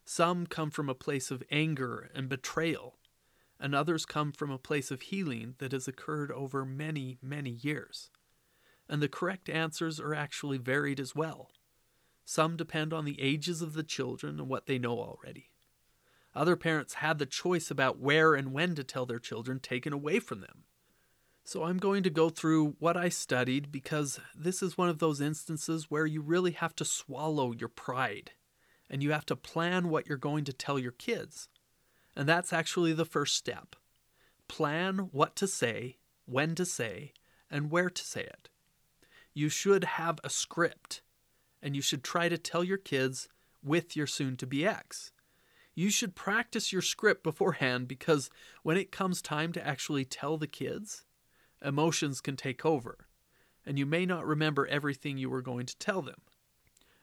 Some 0.05 0.47
come 0.47 0.71
from 0.71 0.89
a 0.89 0.95
place 0.95 1.29
of 1.29 1.43
anger 1.51 2.09
and 2.15 2.29
betrayal, 2.29 2.97
and 3.59 3.75
others 3.75 4.05
come 4.05 4.31
from 4.31 4.49
a 4.49 4.57
place 4.57 4.89
of 4.89 5.01
healing 5.01 5.55
that 5.59 5.71
has 5.71 5.87
occurred 5.87 6.31
over 6.31 6.65
many, 6.65 7.19
many 7.21 7.51
years. 7.51 8.09
And 8.87 9.03
the 9.03 9.09
correct 9.09 9.49
answers 9.49 9.99
are 9.99 10.15
actually 10.15 10.57
varied 10.57 10.99
as 10.99 11.13
well. 11.13 11.51
Some 12.25 12.57
depend 12.57 12.93
on 12.93 13.05
the 13.05 13.19
ages 13.21 13.61
of 13.61 13.73
the 13.73 13.83
children 13.83 14.39
and 14.39 14.49
what 14.49 14.65
they 14.65 14.79
know 14.79 14.99
already. 14.99 15.51
Other 16.35 16.55
parents 16.55 16.95
had 16.95 17.17
the 17.17 17.25
choice 17.25 17.69
about 17.69 17.99
where 17.99 18.33
and 18.33 18.53
when 18.53 18.75
to 18.75 18.83
tell 18.83 19.05
their 19.05 19.19
children 19.19 19.59
taken 19.59 19.93
away 19.93 20.19
from 20.19 20.41
them. 20.41 20.63
So 21.43 21.63
I'm 21.63 21.77
going 21.77 22.03
to 22.03 22.10
go 22.10 22.29
through 22.29 22.75
what 22.79 22.96
I 22.96 23.10
studied 23.10 23.72
because 23.72 24.19
this 24.36 24.62
is 24.62 24.77
one 24.77 24.89
of 24.89 25.00
those 25.00 25.19
instances 25.19 25.89
where 25.89 26.05
you 26.05 26.22
really 26.22 26.51
have 26.51 26.75
to 26.75 26.86
swallow 26.86 27.51
your 27.51 27.69
pride 27.69 28.31
and 28.89 29.01
you 29.01 29.12
have 29.12 29.25
to 29.27 29.36
plan 29.36 29.89
what 29.89 30.08
you're 30.08 30.17
going 30.17 30.43
to 30.46 30.53
tell 30.53 30.77
your 30.77 30.91
kids. 30.91 31.50
And 32.15 32.27
that's 32.27 32.53
actually 32.53 32.93
the 32.93 33.05
first 33.05 33.36
step. 33.36 33.75
Plan 34.48 35.10
what 35.12 35.36
to 35.38 35.48
say, 35.48 35.98
when 36.25 36.55
to 36.55 36.65
say, 36.65 37.13
and 37.50 37.72
where 37.72 37.89
to 37.89 38.03
say 38.03 38.22
it. 38.22 38.50
You 39.34 39.50
should 39.50 39.84
have 39.84 40.19
a 40.24 40.29
script 40.29 41.01
and 41.62 41.75
you 41.75 41.81
should 41.81 42.03
try 42.03 42.29
to 42.29 42.38
tell 42.38 42.63
your 42.63 42.77
kids 42.77 43.27
with 43.63 43.96
your 43.96 44.08
soon 44.08 44.38
to 44.38 44.48
be 44.48 44.65
ex. 44.65 45.12
You 45.75 45.89
should 45.89 46.15
practice 46.15 46.74
your 46.74 46.81
script 46.81 47.24
beforehand 47.24 47.88
because 47.88 48.29
when 48.63 48.77
it 48.77 48.91
comes 48.91 49.22
time 49.22 49.53
to 49.53 49.65
actually 49.65 50.05
tell 50.05 50.38
the 50.38 50.48
kids, 50.48 51.05
emotions 51.63 52.21
can 52.21 52.35
take 52.35 52.65
over, 52.65 53.07
and 53.65 53.77
you 53.77 53.85
may 53.85 54.05
not 54.05 54.25
remember 54.25 54.67
everything 54.67 55.17
you 55.17 55.29
were 55.29 55.41
going 55.41 55.65
to 55.65 55.77
tell 55.77 56.01
them. 56.01 56.21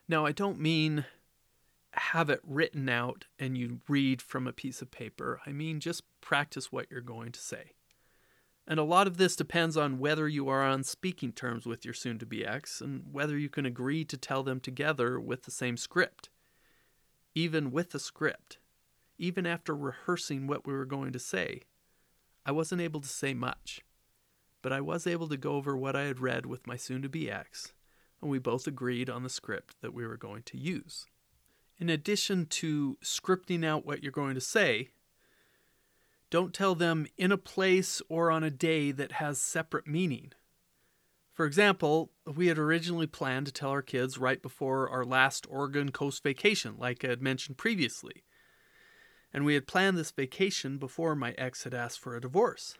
Now, 0.07 0.25
I 0.25 0.31
don't 0.31 0.59
mean 0.59 1.05
have 1.99 2.29
it 2.29 2.41
written 2.43 2.89
out 2.89 3.25
and 3.39 3.57
you 3.57 3.81
read 3.87 4.21
from 4.21 4.47
a 4.47 4.53
piece 4.53 4.81
of 4.81 4.91
paper. 4.91 5.41
I 5.45 5.51
mean 5.51 5.79
just 5.79 6.03
practice 6.21 6.71
what 6.71 6.87
you're 6.89 7.01
going 7.01 7.31
to 7.31 7.39
say. 7.39 7.73
And 8.67 8.79
a 8.79 8.83
lot 8.83 9.07
of 9.07 9.17
this 9.17 9.35
depends 9.35 9.77
on 9.77 9.99
whether 9.99 10.27
you 10.27 10.49
are 10.49 10.63
on 10.63 10.83
speaking 10.83 11.31
terms 11.31 11.65
with 11.65 11.85
your 11.85 11.93
soon 11.93 12.19
to 12.19 12.25
be 12.25 12.45
ex 12.45 12.81
and 12.81 13.05
whether 13.11 13.37
you 13.37 13.49
can 13.49 13.65
agree 13.65 14.03
to 14.05 14.17
tell 14.17 14.43
them 14.43 14.59
together 14.59 15.19
with 15.19 15.43
the 15.43 15.51
same 15.51 15.77
script. 15.77 16.29
Even 17.33 17.71
with 17.71 17.91
the 17.91 17.99
script, 17.99 18.57
even 19.17 19.45
after 19.45 19.75
rehearsing 19.75 20.47
what 20.47 20.67
we 20.67 20.73
were 20.73 20.85
going 20.85 21.13
to 21.13 21.19
say, 21.19 21.61
I 22.45 22.51
wasn't 22.51 22.81
able 22.81 22.99
to 23.01 23.07
say 23.07 23.33
much 23.33 23.81
but 24.61 24.73
I 24.73 24.81
was 24.81 25.07
able 25.07 25.27
to 25.29 25.37
go 25.37 25.53
over 25.53 25.77
what 25.77 25.95
I 25.95 26.03
had 26.03 26.19
read 26.19 26.45
with 26.45 26.67
my 26.67 26.75
soon 26.75 27.01
to 27.01 27.09
be 27.09 27.29
ex, 27.29 27.73
and 28.21 28.29
we 28.29 28.39
both 28.39 28.67
agreed 28.67 29.09
on 29.09 29.23
the 29.23 29.29
script 29.29 29.75
that 29.81 29.93
we 29.93 30.05
were 30.05 30.17
going 30.17 30.43
to 30.43 30.57
use. 30.57 31.05
In 31.79 31.89
addition 31.89 32.47
to 32.47 32.97
scripting 33.03 33.63
out 33.63 33.85
what 33.85 34.01
you're 34.01 34.11
going 34.11 34.35
to 34.35 34.41
say, 34.41 34.89
don't 36.29 36.53
tell 36.53 36.75
them 36.75 37.07
in 37.17 37.31
a 37.31 37.37
place 37.37 38.01
or 38.09 38.31
on 38.31 38.43
a 38.43 38.51
day 38.51 38.91
that 38.91 39.13
has 39.13 39.39
separate 39.39 39.87
meaning. 39.87 40.33
For 41.31 41.45
example, 41.45 42.11
we 42.25 42.47
had 42.47 42.57
originally 42.57 43.05
planned 43.05 43.45
to 43.45 43.51
tell 43.51 43.69
our 43.69 43.83
kids 43.83 44.17
right 44.17 44.41
before 44.41 44.89
our 44.89 45.05
last 45.05 45.45
Oregon 45.49 45.91
coast 45.91 46.23
vacation, 46.23 46.75
like 46.79 47.05
I 47.05 47.09
had 47.09 47.21
mentioned 47.21 47.57
previously. 47.57 48.23
And 49.31 49.45
we 49.45 49.53
had 49.53 49.67
planned 49.67 49.97
this 49.97 50.09
vacation 50.09 50.79
before 50.79 51.15
my 51.15 51.33
ex 51.37 51.63
had 51.63 51.75
asked 51.75 51.99
for 51.99 52.15
a 52.15 52.21
divorce 52.21 52.75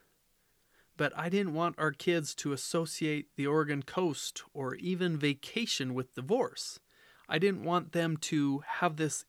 but 0.98 1.13
I 1.16 1.30
didn't 1.30 1.54
want 1.54 1.75
our 1.77 1.92
kids 1.92 2.34
to 2.36 2.51
associate 2.51 3.27
the 3.36 3.48
Oregon 3.48 3.84
coast 3.84 4.44
or 4.54 4.75
even 4.75 5.18
vacation 5.18 5.94
with 5.94 6.16
divorce. 6.16 6.80
I 7.30 7.39
didn't 7.39 7.63
want 7.63 7.92
them 7.92 8.18
to 8.18 8.63
have 8.66 8.98
this 8.98 9.25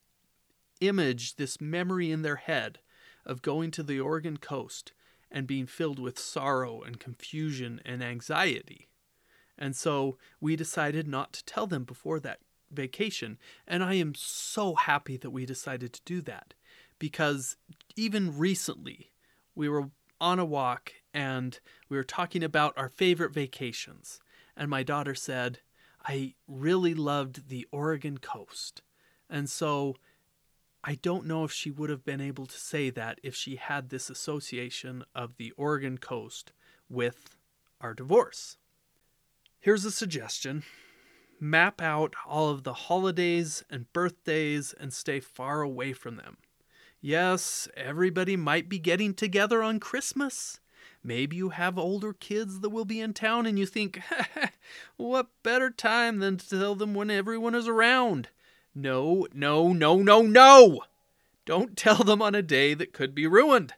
image, 0.81 1.35
this 1.35 1.61
memory 1.61 2.11
in 2.11 2.23
their 2.23 2.37
head 2.37 2.79
of 3.25 3.41
going 3.41 3.71
to 3.71 3.83
the 3.83 3.99
Oregon 3.99 4.37
coast 4.37 4.93
and 5.31 5.45
being 5.45 5.67
filled 5.67 5.99
with 5.99 6.17
sorrow 6.17 6.81
and 6.81 6.99
confusion 6.99 7.79
and 7.85 8.03
anxiety. 8.03 8.87
And 9.57 9.75
so 9.75 10.17
we 10.41 10.55
decided 10.55 11.07
not 11.07 11.33
to 11.33 11.45
tell 11.45 11.67
them 11.67 11.83
before 11.83 12.19
that 12.21 12.39
vacation. 12.71 13.37
And 13.67 13.83
I 13.83 13.95
am 13.95 14.15
so 14.15 14.75
happy 14.75 15.17
that 15.17 15.31
we 15.31 15.45
decided 15.45 15.93
to 15.93 16.01
do 16.05 16.21
that 16.21 16.53
because 16.97 17.57
even 17.95 18.37
recently 18.37 19.11
we 19.53 19.69
were 19.69 19.89
on 20.19 20.39
a 20.39 20.45
walk 20.45 20.93
and 21.13 21.59
we 21.89 21.97
were 21.97 22.03
talking 22.03 22.43
about 22.43 22.73
our 22.77 22.89
favorite 22.89 23.33
vacations. 23.33 24.19
And 24.55 24.69
my 24.69 24.83
daughter 24.83 25.15
said, 25.15 25.59
I 26.05 26.35
really 26.47 26.93
loved 26.93 27.49
the 27.49 27.67
Oregon 27.71 28.17
coast. 28.17 28.81
And 29.29 29.49
so 29.49 29.95
I 30.83 30.95
don't 30.95 31.25
know 31.25 31.43
if 31.43 31.51
she 31.51 31.71
would 31.71 31.89
have 31.89 32.05
been 32.05 32.21
able 32.21 32.45
to 32.45 32.57
say 32.57 32.89
that 32.91 33.19
if 33.23 33.35
she 33.35 33.57
had 33.57 33.89
this 33.89 34.09
association 34.09 35.03
of 35.13 35.37
the 35.37 35.51
Oregon 35.51 35.97
coast 35.97 36.51
with 36.89 37.35
our 37.81 37.93
divorce. 37.93 38.57
Here's 39.59 39.85
a 39.85 39.91
suggestion 39.91 40.63
map 41.41 41.81
out 41.81 42.15
all 42.25 42.49
of 42.49 42.63
the 42.63 42.73
holidays 42.73 43.63
and 43.69 43.91
birthdays 43.93 44.73
and 44.73 44.93
stay 44.93 45.21
far 45.21 45.61
away 45.61 45.93
from 45.93 46.17
them. 46.17 46.37
Yes, 47.01 47.69
everybody 47.77 48.35
might 48.35 48.67
be 48.67 48.77
getting 48.77 49.13
together 49.13 49.63
on 49.63 49.79
Christmas. 49.79 50.59
Maybe 51.09 51.37
you 51.37 51.49
have 51.49 51.79
older 51.79 52.13
kids 52.13 52.59
that 52.59 52.69
will 52.69 52.85
be 52.85 52.99
in 53.01 53.15
town 53.15 53.47
and 53.47 53.57
you 53.57 53.65
think, 53.65 53.99
what 54.95 55.29
better 55.41 55.71
time 55.71 56.19
than 56.19 56.37
to 56.37 56.47
tell 56.47 56.75
them 56.75 56.93
when 56.93 57.09
everyone 57.09 57.55
is 57.55 57.67
around? 57.67 58.29
No, 58.75 59.25
no, 59.33 59.73
no, 59.73 60.03
no, 60.03 60.21
no! 60.21 60.81
Don't 61.45 61.75
tell 61.75 62.03
them 62.03 62.21
on 62.21 62.35
a 62.35 62.43
day 62.43 62.75
that 62.75 62.93
could 62.93 63.15
be 63.15 63.25
ruined. 63.25 63.73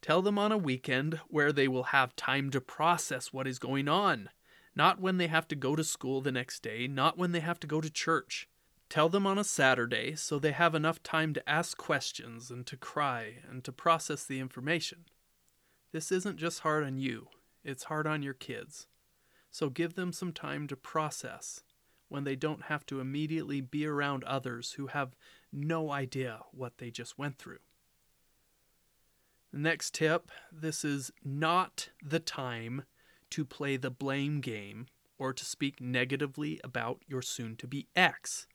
Tell 0.00 0.22
them 0.22 0.38
on 0.38 0.52
a 0.52 0.56
weekend 0.56 1.18
where 1.26 1.50
they 1.50 1.66
will 1.66 1.82
have 1.82 2.14
time 2.14 2.48
to 2.50 2.60
process 2.60 3.32
what 3.32 3.48
is 3.48 3.58
going 3.58 3.88
on. 3.88 4.28
Not 4.76 5.00
when 5.00 5.18
they 5.18 5.26
have 5.26 5.48
to 5.48 5.56
go 5.56 5.74
to 5.74 5.82
school 5.82 6.20
the 6.20 6.30
next 6.30 6.62
day, 6.62 6.86
not 6.86 7.18
when 7.18 7.32
they 7.32 7.40
have 7.40 7.58
to 7.58 7.66
go 7.66 7.80
to 7.80 7.90
church. 7.90 8.48
Tell 8.88 9.08
them 9.08 9.26
on 9.26 9.36
a 9.36 9.42
Saturday 9.42 10.14
so 10.14 10.38
they 10.38 10.52
have 10.52 10.76
enough 10.76 11.02
time 11.02 11.34
to 11.34 11.48
ask 11.48 11.76
questions 11.76 12.52
and 12.52 12.64
to 12.68 12.76
cry 12.76 13.38
and 13.50 13.64
to 13.64 13.72
process 13.72 14.24
the 14.24 14.38
information. 14.38 15.06
This 15.92 16.12
isn't 16.12 16.38
just 16.38 16.60
hard 16.60 16.84
on 16.84 16.98
you, 16.98 17.28
it's 17.64 17.84
hard 17.84 18.06
on 18.06 18.22
your 18.22 18.34
kids. 18.34 18.86
So 19.50 19.70
give 19.70 19.94
them 19.94 20.12
some 20.12 20.32
time 20.32 20.66
to 20.68 20.76
process 20.76 21.62
when 22.08 22.24
they 22.24 22.36
don't 22.36 22.64
have 22.64 22.86
to 22.86 23.00
immediately 23.00 23.60
be 23.60 23.86
around 23.86 24.24
others 24.24 24.72
who 24.72 24.88
have 24.88 25.16
no 25.52 25.90
idea 25.90 26.40
what 26.52 26.78
they 26.78 26.90
just 26.90 27.18
went 27.18 27.38
through. 27.38 27.58
Next 29.52 29.94
tip 29.94 30.30
this 30.52 30.84
is 30.84 31.10
not 31.24 31.88
the 32.04 32.20
time 32.20 32.84
to 33.30 33.44
play 33.44 33.76
the 33.76 33.90
blame 33.90 34.40
game 34.40 34.86
or 35.18 35.32
to 35.32 35.44
speak 35.44 35.80
negatively 35.80 36.60
about 36.62 37.02
your 37.06 37.22
soon 37.22 37.56
to 37.56 37.66
be 37.66 37.88
ex. 37.96 38.46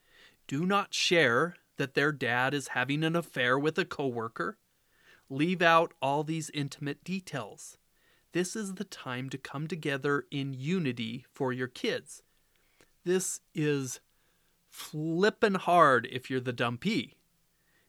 Do 0.48 0.66
not 0.66 0.94
share 0.94 1.56
that 1.78 1.94
their 1.94 2.12
dad 2.12 2.54
is 2.54 2.70
having 2.70 3.04
an 3.04 3.16
affair 3.16 3.58
with 3.58 3.78
a 3.78 3.86
coworker. 3.86 4.58
Leave 5.30 5.62
out 5.62 5.94
all 6.02 6.24
these 6.24 6.50
intimate 6.52 7.04
details. 7.04 7.78
This 8.34 8.56
is 8.56 8.76
the 8.76 8.84
time 8.84 9.30
to 9.30 9.38
come 9.38 9.68
together 9.68 10.26
in 10.32 10.54
unity 10.54 11.26
for 11.32 11.54
your 11.54 11.68
kids. 11.68 12.24
This 13.04 13.42
is 13.54 14.00
flippin' 14.70 15.56
hard 15.56 16.08
if 16.12 16.30
you're 16.30 16.40
the 16.40 16.54
dumpee. 16.54 17.16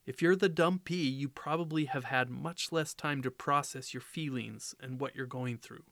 If 0.06 0.20
you're 0.20 0.36
the 0.36 0.50
dumpee, 0.50 1.08
you 1.08 1.28
probably 1.28 1.86
have 1.86 2.04
had 2.04 2.28
much 2.28 2.72
less 2.72 2.92
time 2.92 3.22
to 3.22 3.30
process 3.30 3.94
your 3.94 4.02
feelings 4.02 4.74
and 4.80 5.00
what 5.00 5.16
you're 5.16 5.26
going 5.26 5.58
through 5.58 5.84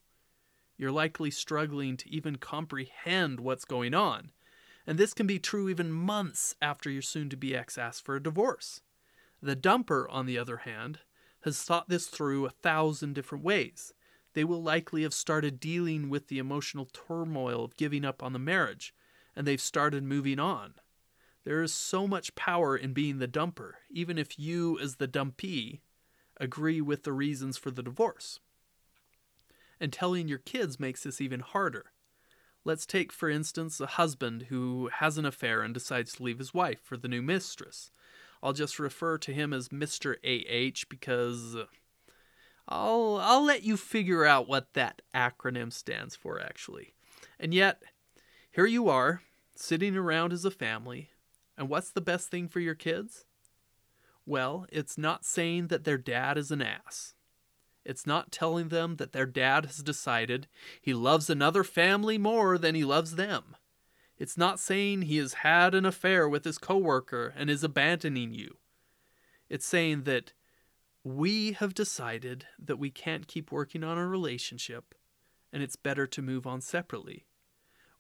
you're 0.83 0.91
likely 0.91 1.31
struggling 1.31 1.97
to 1.97 2.11
even 2.11 2.37
comprehend 2.37 3.39
what's 3.39 3.65
going 3.65 3.95
on. 3.95 4.33
And 4.85 4.99
this 4.99 5.15
can 5.15 5.29
be 5.29 5.39
true 5.39 5.69
even 5.69 5.93
months 5.93 6.57
after 6.61 6.91
your 6.91 7.03
soon 7.03 7.29
to 7.29 7.37
be 7.37 7.55
ex 7.55 7.79
asks 7.79 8.01
for 8.01 8.17
a 8.17 8.23
divorce. 8.23 8.81
The 9.41 9.55
dumper, 9.55 10.07
on 10.11 10.27
the 10.27 10.39
other 10.39 10.59
hand, 10.59 10.99
has 11.45 11.63
thought 11.63 11.89
this 11.89 12.07
through 12.07 12.47
a 12.47 12.51
thousand 12.51 13.15
different 13.15 13.45
ways. 13.45 13.93
They 14.35 14.45
will 14.45 14.63
likely 14.63 15.03
have 15.03 15.15
started 15.15 15.61
dealing 15.61 16.09
with 16.09 16.29
the 16.29 16.39
emotional 16.39 16.89
turmoil 16.93 17.65
of 17.65 17.77
giving 17.77 18.05
up 18.05 18.23
on 18.23 18.33
the 18.33 18.39
marriage, 18.39 18.95
and 19.37 19.47
they've 19.47 19.61
started 19.61 20.03
moving 20.03 20.39
on. 20.39 20.75
There 21.45 21.63
is 21.63 21.75
so 21.75 22.07
much 22.07 22.35
power 22.35 22.77
in 22.77 22.93
being 22.93 23.19
the 23.19 23.29
dumper, 23.29 23.73
even 23.91 24.17
if 24.17 24.39
you, 24.39 24.79
as 24.79 24.97
the 24.97 25.07
dumpee, 25.07 25.81
agree 26.39 26.81
with 26.81 27.03
the 27.03 27.13
reasons 27.13 27.59
for 27.59 27.71
the 27.71 27.83
divorce 27.83 28.41
and 29.83 29.93
telling 29.93 30.29
your 30.29 30.39
kids 30.39 30.79
makes 30.79 31.03
this 31.03 31.21
even 31.21 31.41
harder. 31.41 31.87
Let's 32.65 32.87
take, 32.87 33.13
for 33.13 33.29
instance, 33.29 33.81
a 33.81 33.87
husband 33.87 34.47
who 34.49 34.89
has 35.01 35.19
an 35.19 35.27
affair 35.27 35.61
and 35.63 35.75
decides 35.75 36.13
to 36.13 36.23
leave 36.23 36.39
his 36.39 36.55
wife 36.55 36.79
for 36.85 36.97
the 36.97 37.09
new 37.09 37.21
mistress. 37.21 37.91
I'll 38.43 38.53
just 38.53 38.79
refer 38.79 39.19
to 39.19 39.33
him 39.33 39.53
as 39.53 39.69
Mr. 39.69 40.17
AH 40.25 40.85
because 40.89 41.57
I'll 42.69 43.19
I'll 43.23 43.45
let 43.45 43.63
you 43.63 43.77
figure 43.77 44.25
out 44.25 44.49
what 44.49 44.73
that 44.75 45.03
acronym 45.15 45.73
stands 45.73 46.17
for 46.17 46.41
actually. 46.41 46.95
And 47.39 47.55
yet, 47.55 47.83
here 48.51 48.67
you 48.67 48.89
are, 48.89 49.23
sitting 49.55 49.97
around 49.97 50.33
as 50.33 50.45
a 50.45 50.51
family, 50.51 51.11
and 51.57 51.69
what's 51.69 51.91
the 51.91 52.01
best 52.01 52.31
thing 52.31 52.49
for 52.49 52.61
your 52.61 52.75
kids? 52.75 53.25
Well, 54.27 54.67
it's 54.71 54.97
not 54.97 55.25
saying 55.25 55.69
that 55.69 55.85
their 55.85 55.99
dad 55.99 56.39
is 56.39 56.51
an 56.51 56.63
ass. 56.63 57.15
It's 57.85 58.07
not 58.07 58.31
telling 58.31 58.69
them 58.69 58.97
that 58.97 59.13
their 59.13 59.27
dad 59.27 59.67
has 59.67 59.79
decided 59.79 60.47
he 60.81 60.95
loves 60.95 61.29
another 61.29 61.65
family 61.65 62.17
more 62.19 62.57
than 62.57 62.75
he 62.75 62.85
loves 62.85 63.17
them. 63.17 63.57
It's 64.23 64.39
not 64.39 64.61
saying 64.61 65.03
he 65.03 65.17
has 65.17 65.33
had 65.35 65.75
an 65.75 65.85
affair 65.85 66.29
with 66.29 66.45
his 66.45 66.57
coworker 66.57 67.35
and 67.37 67.51
is 67.51 67.65
abandoning 67.65 68.33
you. 68.33 68.59
It's 69.51 69.67
saying 69.67 70.05
that 70.05 70.33
we 71.03 71.55
have 71.55 71.75
decided 71.75 72.47
that 72.57 72.79
we 72.79 72.89
can't 72.89 73.27
keep 73.27 73.51
working 73.51 73.83
on 73.83 73.99
a 73.99 74.07
relationship 74.07 74.95
and 75.53 75.61
it's 75.61 75.75
better 75.75 76.07
to 76.07 76.23
move 76.23 76.47
on 76.47 76.61
separately. 76.61 77.27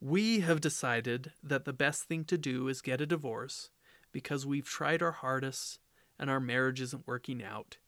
We 0.00 0.38
have 0.40 0.60
decided 0.60 1.32
that 1.42 1.64
the 1.64 1.72
best 1.72 2.04
thing 2.04 2.24
to 2.26 2.38
do 2.38 2.68
is 2.68 2.82
get 2.82 3.00
a 3.00 3.06
divorce 3.06 3.70
because 4.12 4.46
we've 4.46 4.68
tried 4.68 5.02
our 5.02 5.10
hardest 5.10 5.80
and 6.20 6.30
our 6.30 6.38
marriage 6.38 6.80
isn't 6.80 7.08
working 7.08 7.42
out 7.42 7.78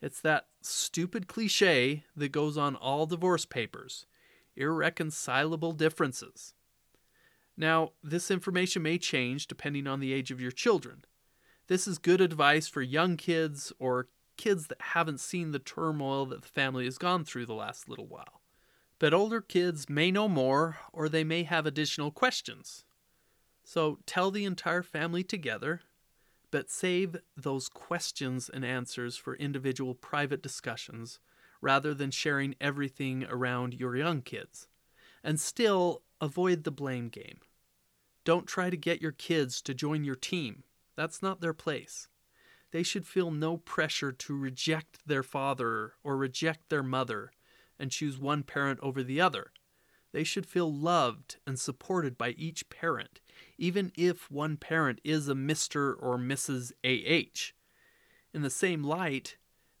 it's 0.00 0.20
that 0.22 0.46
stupid 0.60 1.28
cliche 1.28 2.02
that 2.16 2.32
goes 2.32 2.56
on 2.56 2.74
all 2.74 3.06
divorce 3.06 3.44
papers 3.44 4.06
irreconcilable 4.56 5.70
differences. 5.72 6.54
Now, 7.56 7.90
this 8.02 8.30
information 8.30 8.82
may 8.82 8.98
change 8.98 9.46
depending 9.46 9.86
on 9.86 10.00
the 10.00 10.12
age 10.12 10.30
of 10.30 10.40
your 10.40 10.50
children. 10.50 11.04
This 11.66 11.86
is 11.86 11.98
good 11.98 12.20
advice 12.20 12.68
for 12.68 12.82
young 12.82 13.16
kids 13.16 13.72
or 13.78 14.08
kids 14.36 14.68
that 14.68 14.80
haven't 14.80 15.20
seen 15.20 15.50
the 15.50 15.58
turmoil 15.58 16.26
that 16.26 16.42
the 16.42 16.48
family 16.48 16.84
has 16.86 16.98
gone 16.98 17.24
through 17.24 17.46
the 17.46 17.54
last 17.54 17.88
little 17.88 18.06
while. 18.06 18.40
But 18.98 19.14
older 19.14 19.40
kids 19.40 19.88
may 19.88 20.10
know 20.10 20.28
more 20.28 20.78
or 20.92 21.08
they 21.08 21.24
may 21.24 21.42
have 21.42 21.66
additional 21.66 22.10
questions. 22.10 22.84
So 23.64 23.98
tell 24.06 24.30
the 24.30 24.44
entire 24.44 24.82
family 24.82 25.22
together 25.22 25.82
but 26.50 26.70
save 26.70 27.16
those 27.36 27.68
questions 27.68 28.48
and 28.48 28.64
answers 28.64 29.16
for 29.16 29.36
individual 29.36 29.94
private 29.94 30.42
discussions 30.42 31.20
rather 31.60 31.94
than 31.94 32.10
sharing 32.10 32.54
everything 32.60 33.24
around 33.28 33.74
your 33.74 33.96
young 33.96 34.22
kids. 34.22 34.66
And 35.22 35.38
still, 35.38 36.02
avoid 36.20 36.64
the 36.64 36.70
blame 36.70 37.08
game. 37.08 37.38
Don't 38.24 38.46
try 38.46 38.70
to 38.70 38.76
get 38.76 39.00
your 39.00 39.12
kids 39.12 39.62
to 39.62 39.74
join 39.74 40.04
your 40.04 40.14
team. 40.14 40.64
That's 40.96 41.22
not 41.22 41.40
their 41.40 41.54
place. 41.54 42.08
They 42.70 42.82
should 42.82 43.06
feel 43.06 43.30
no 43.30 43.56
pressure 43.56 44.12
to 44.12 44.36
reject 44.36 44.98
their 45.06 45.22
father 45.22 45.94
or 46.04 46.16
reject 46.16 46.68
their 46.68 46.82
mother 46.82 47.32
and 47.78 47.90
choose 47.90 48.18
one 48.18 48.42
parent 48.42 48.78
over 48.82 49.02
the 49.02 49.20
other. 49.20 49.52
They 50.12 50.24
should 50.24 50.46
feel 50.46 50.72
loved 50.72 51.36
and 51.46 51.58
supported 51.58 52.18
by 52.18 52.30
each 52.30 52.68
parent, 52.68 53.20
even 53.58 53.92
if 53.96 54.30
one 54.30 54.56
parent 54.56 55.00
is 55.04 55.28
a 55.28 55.34
Mr. 55.34 55.94
or 55.98 56.18
Mrs. 56.18 56.72
AH. 56.84 57.52
In 58.34 58.42
the 58.42 58.50
same 58.50 58.84
light, 58.84 59.36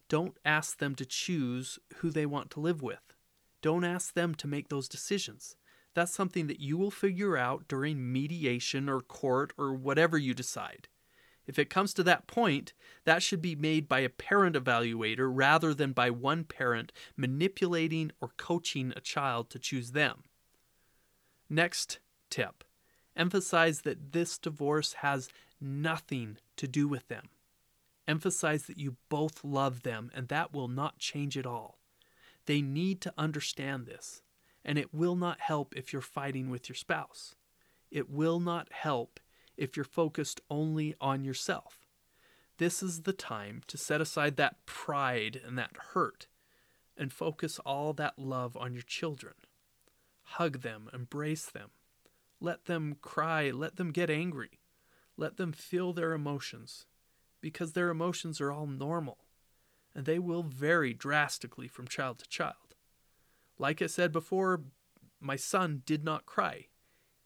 don't 0.08 0.36
ask 0.44 0.78
them 0.78 0.94
to 0.96 1.04
choose 1.04 1.78
who 1.96 2.10
they 2.10 2.26
want 2.26 2.50
to 2.52 2.60
live 2.60 2.82
with. 2.82 3.16
Don't 3.62 3.84
ask 3.84 4.14
them 4.14 4.34
to 4.36 4.48
make 4.48 4.68
those 4.68 4.88
decisions. 4.88 5.56
That's 5.94 6.12
something 6.12 6.46
that 6.46 6.60
you 6.60 6.76
will 6.76 6.90
figure 6.90 7.36
out 7.36 7.66
during 7.68 8.12
mediation 8.12 8.88
or 8.88 9.00
court 9.00 9.52
or 9.58 9.72
whatever 9.72 10.16
you 10.16 10.34
decide. 10.34 10.88
If 11.46 11.58
it 11.58 11.70
comes 11.70 11.92
to 11.94 12.04
that 12.04 12.26
point, 12.26 12.74
that 13.04 13.22
should 13.22 13.42
be 13.42 13.56
made 13.56 13.88
by 13.88 14.00
a 14.00 14.08
parent 14.08 14.54
evaluator 14.54 15.28
rather 15.32 15.74
than 15.74 15.92
by 15.92 16.10
one 16.10 16.44
parent 16.44 16.92
manipulating 17.16 18.12
or 18.20 18.30
coaching 18.36 18.92
a 18.94 19.00
child 19.00 19.50
to 19.50 19.58
choose 19.58 19.92
them. 19.92 20.22
Next 21.48 21.98
tip 22.28 22.62
Emphasize 23.16 23.82
that 23.82 24.12
this 24.12 24.38
divorce 24.38 24.94
has 24.94 25.28
nothing 25.60 26.38
to 26.56 26.68
do 26.68 26.88
with 26.88 27.08
them. 27.08 27.28
Emphasize 28.06 28.64
that 28.64 28.78
you 28.78 28.96
both 29.08 29.44
love 29.44 29.82
them, 29.82 30.10
and 30.14 30.28
that 30.28 30.52
will 30.52 30.68
not 30.68 30.98
change 30.98 31.36
at 31.36 31.46
all. 31.46 31.78
They 32.46 32.62
need 32.62 33.00
to 33.02 33.14
understand 33.18 33.86
this, 33.86 34.22
and 34.64 34.78
it 34.78 34.94
will 34.94 35.16
not 35.16 35.40
help 35.40 35.74
if 35.76 35.92
you're 35.92 36.02
fighting 36.02 36.50
with 36.50 36.68
your 36.68 36.76
spouse. 36.76 37.34
It 37.90 38.08
will 38.08 38.40
not 38.40 38.72
help 38.72 39.20
if 39.56 39.76
you're 39.76 39.84
focused 39.84 40.40
only 40.50 40.94
on 41.00 41.24
yourself. 41.24 41.86
This 42.58 42.82
is 42.82 43.02
the 43.02 43.12
time 43.12 43.62
to 43.68 43.78
set 43.78 44.00
aside 44.00 44.36
that 44.36 44.66
pride 44.66 45.40
and 45.44 45.56
that 45.58 45.76
hurt 45.94 46.26
and 46.96 47.12
focus 47.12 47.58
all 47.60 47.92
that 47.94 48.18
love 48.18 48.56
on 48.56 48.74
your 48.74 48.82
children. 48.82 49.34
Hug 50.22 50.60
them, 50.60 50.90
embrace 50.92 51.46
them. 51.46 51.70
Let 52.38 52.66
them 52.66 52.96
cry, 53.00 53.50
let 53.50 53.76
them 53.76 53.90
get 53.92 54.10
angry. 54.10 54.60
Let 55.16 55.36
them 55.36 55.52
feel 55.52 55.92
their 55.92 56.12
emotions 56.12 56.86
because 57.40 57.72
their 57.72 57.88
emotions 57.88 58.40
are 58.40 58.52
all 58.52 58.66
normal 58.66 59.18
and 59.94 60.06
they 60.06 60.18
will 60.18 60.42
vary 60.42 60.94
drastically 60.94 61.68
from 61.68 61.88
child 61.88 62.18
to 62.20 62.28
child. 62.28 62.69
Like 63.60 63.82
I 63.82 63.88
said 63.88 64.10
before, 64.10 64.62
my 65.20 65.36
son 65.36 65.82
did 65.84 66.02
not 66.02 66.24
cry. 66.24 66.68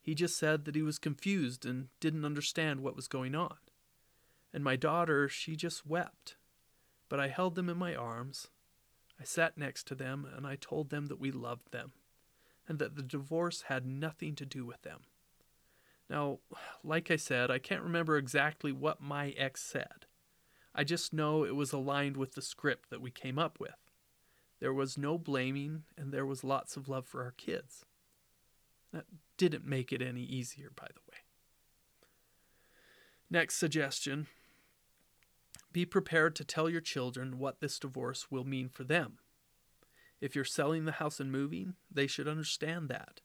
He 0.01 0.17
just 0.17 0.37
said 0.37 0.65
that 0.65 0.75
he 0.75 0.83
was 0.83 0.99
confused 0.99 1.65
and 1.65 1.87
didn't 2.01 2.25
understand 2.25 2.81
what 2.81 2.97
was 2.97 3.07
going 3.07 3.37
on. 3.37 3.55
And 4.53 4.65
my 4.65 4.75
daughter, 4.75 5.29
she 5.29 5.55
just 5.55 5.87
wept. 5.87 6.35
But 7.09 7.21
I 7.21 7.29
held 7.29 7.55
them 7.55 7.69
in 7.69 7.77
my 7.77 7.95
arms. 7.95 8.49
I 9.21 9.23
sat 9.23 9.57
next 9.57 9.87
to 9.87 9.95
them 9.95 10.27
and 10.37 10.45
I 10.45 10.57
told 10.57 10.91
them 10.91 11.07
that 11.07 11.21
we 11.21 11.31
loved 11.31 11.71
them 11.71 11.93
and 12.67 12.81
that 12.81 12.97
the 12.97 13.03
divorce 13.03 13.67
had 13.69 13.87
nothing 13.87 14.35
to 14.35 14.45
do 14.45 14.67
with 14.67 14.83
them. 14.83 15.03
Now, 16.11 16.41
like 16.83 17.13
I 17.13 17.17
said, 17.17 17.49
I 17.49 17.61
can't 17.61 17.85
remember 17.85 18.17
exactly 18.17 18.73
what 18.73 19.01
my 19.01 19.31
ex 19.37 19.63
said. 19.63 20.07
I 20.75 20.83
just 20.83 21.13
know 21.13 21.45
it 21.45 21.55
was 21.55 21.73
aligned 21.73 22.17
with 22.17 22.35
the 22.35 22.43
script 22.43 22.91
that 22.91 23.01
we 23.01 23.13
came 23.13 23.39
up 23.39 23.61
with. 23.61 23.84
There 24.61 24.73
was 24.73 24.97
no 24.97 25.19
blaming, 25.19 25.85
and 25.97 26.13
there 26.13 26.27
was 26.27 26.45
lots 26.45 26.77
of 26.77 26.89
love 26.89 27.07
for 27.07 27.23
our 27.23 27.33
kids. 27.33 27.85
That 28.93 29.05
didn't 29.37 29.67
make 29.67 29.93
it 29.93 30.01
any 30.01 30.23
easier, 30.23 30.71
by 30.75 30.87
the 30.87 31.01
way. 31.11 31.19
Next 33.31 33.57
suggestion 33.57 34.27
be 35.75 35.85
prepared 35.85 36.37
to 36.37 36.45
tell 36.45 36.71
your 36.71 36.81
children 36.81 37.41
what 37.41 37.61
this 37.61 37.81
divorce 37.81 38.31
will 38.31 38.45
mean 38.45 38.69
for 38.69 38.85
them. 38.85 39.19
If 40.21 40.37
you're 40.37 40.45
selling 40.45 40.85
the 40.85 40.93
house 40.93 41.19
and 41.19 41.33
moving, 41.33 41.75
they 41.91 42.07
should 42.07 42.29
understand 42.29 42.89
that. 42.89 43.21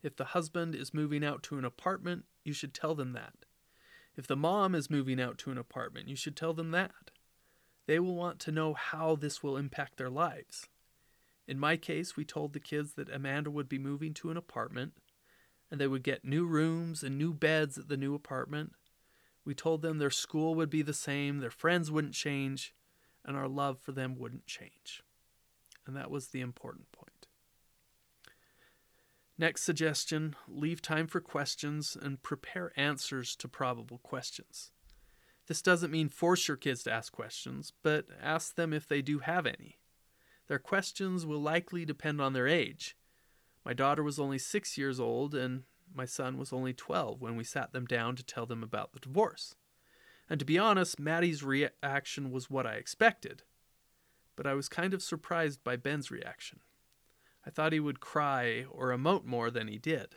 If 0.00 0.16
the 0.16 0.26
husband 0.26 0.76
is 0.76 0.94
moving 0.94 1.24
out 1.24 1.42
to 1.44 1.58
an 1.58 1.64
apartment, 1.64 2.24
you 2.44 2.52
should 2.52 2.72
tell 2.72 2.94
them 2.94 3.12
that. 3.14 3.34
If 4.16 4.28
the 4.28 4.36
mom 4.36 4.76
is 4.76 4.90
moving 4.90 5.20
out 5.20 5.38
to 5.38 5.50
an 5.50 5.58
apartment, 5.58 6.08
you 6.08 6.14
should 6.14 6.36
tell 6.36 6.54
them 6.54 6.70
that. 6.70 7.10
They 7.86 7.98
will 7.98 8.14
want 8.14 8.38
to 8.40 8.52
know 8.52 8.74
how 8.74 9.16
this 9.16 9.42
will 9.42 9.56
impact 9.56 9.96
their 9.96 10.10
lives. 10.10 10.68
In 11.48 11.58
my 11.58 11.76
case, 11.76 12.16
we 12.16 12.24
told 12.24 12.52
the 12.52 12.60
kids 12.60 12.94
that 12.94 13.12
Amanda 13.12 13.50
would 13.50 13.68
be 13.68 13.78
moving 13.78 14.14
to 14.14 14.30
an 14.30 14.36
apartment 14.36 14.92
and 15.70 15.80
they 15.80 15.86
would 15.86 16.02
get 16.02 16.24
new 16.24 16.44
rooms 16.44 17.02
and 17.02 17.16
new 17.16 17.32
beds 17.32 17.78
at 17.78 17.88
the 17.88 17.96
new 17.96 18.14
apartment. 18.14 18.72
We 19.44 19.54
told 19.54 19.82
them 19.82 19.98
their 19.98 20.10
school 20.10 20.54
would 20.54 20.70
be 20.70 20.82
the 20.82 20.92
same, 20.92 21.38
their 21.38 21.50
friends 21.50 21.90
wouldn't 21.90 22.14
change, 22.14 22.74
and 23.24 23.36
our 23.36 23.48
love 23.48 23.78
for 23.80 23.92
them 23.92 24.16
wouldn't 24.16 24.46
change. 24.46 25.02
And 25.86 25.96
that 25.96 26.10
was 26.10 26.28
the 26.28 26.42
important 26.42 26.92
point. 26.92 27.26
Next 29.38 29.62
suggestion 29.62 30.36
leave 30.46 30.82
time 30.82 31.06
for 31.06 31.20
questions 31.20 31.96
and 32.00 32.22
prepare 32.22 32.72
answers 32.76 33.34
to 33.36 33.48
probable 33.48 33.98
questions. 33.98 34.70
This 35.52 35.60
doesn't 35.60 35.90
mean 35.90 36.08
force 36.08 36.48
your 36.48 36.56
kids 36.56 36.82
to 36.84 36.92
ask 36.94 37.12
questions, 37.12 37.74
but 37.82 38.06
ask 38.22 38.54
them 38.54 38.72
if 38.72 38.88
they 38.88 39.02
do 39.02 39.18
have 39.18 39.44
any. 39.44 39.76
Their 40.48 40.58
questions 40.58 41.26
will 41.26 41.42
likely 41.42 41.84
depend 41.84 42.22
on 42.22 42.32
their 42.32 42.48
age. 42.48 42.96
My 43.62 43.74
daughter 43.74 44.02
was 44.02 44.18
only 44.18 44.38
six 44.38 44.78
years 44.78 44.98
old, 44.98 45.34
and 45.34 45.64
my 45.94 46.06
son 46.06 46.38
was 46.38 46.54
only 46.54 46.72
12 46.72 47.20
when 47.20 47.36
we 47.36 47.44
sat 47.44 47.74
them 47.74 47.84
down 47.84 48.16
to 48.16 48.24
tell 48.24 48.46
them 48.46 48.62
about 48.62 48.94
the 48.94 49.00
divorce. 49.00 49.54
And 50.26 50.40
to 50.40 50.46
be 50.46 50.58
honest, 50.58 50.98
Maddie's 50.98 51.42
reaction 51.42 52.30
was 52.30 52.48
what 52.48 52.66
I 52.66 52.76
expected. 52.76 53.42
But 54.36 54.46
I 54.46 54.54
was 54.54 54.70
kind 54.70 54.94
of 54.94 55.02
surprised 55.02 55.62
by 55.62 55.76
Ben's 55.76 56.10
reaction. 56.10 56.60
I 57.46 57.50
thought 57.50 57.74
he 57.74 57.80
would 57.80 58.00
cry 58.00 58.64
or 58.70 58.88
emote 58.88 59.26
more 59.26 59.50
than 59.50 59.68
he 59.68 59.76
did. 59.76 60.16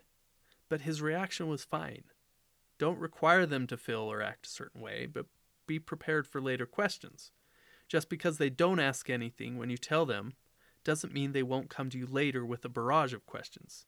But 0.69 0.79
his 0.79 1.01
reaction 1.01 1.49
was 1.49 1.65
fine. 1.65 2.05
Don't 2.77 2.99
require 2.99 3.45
them 3.45 3.67
to 3.67 3.77
feel 3.77 4.01
or 4.01 4.21
act 4.21 4.45
a 4.45 4.49
certain 4.49 4.81
way, 4.81 5.05
but 5.05 5.27
be 5.67 5.79
prepared 5.79 6.27
for 6.27 6.41
later 6.41 6.65
questions. 6.65 7.31
Just 7.87 8.09
because 8.09 8.37
they 8.37 8.49
don't 8.49 8.79
ask 8.79 9.09
anything 9.09 9.57
when 9.57 9.69
you 9.69 9.77
tell 9.77 10.05
them 10.05 10.33
doesn't 10.83 11.13
mean 11.13 11.31
they 11.31 11.43
won't 11.43 11.69
come 11.69 11.89
to 11.89 11.97
you 11.97 12.05
later 12.05 12.45
with 12.45 12.65
a 12.65 12.69
barrage 12.69 13.13
of 13.13 13.25
questions. 13.25 13.85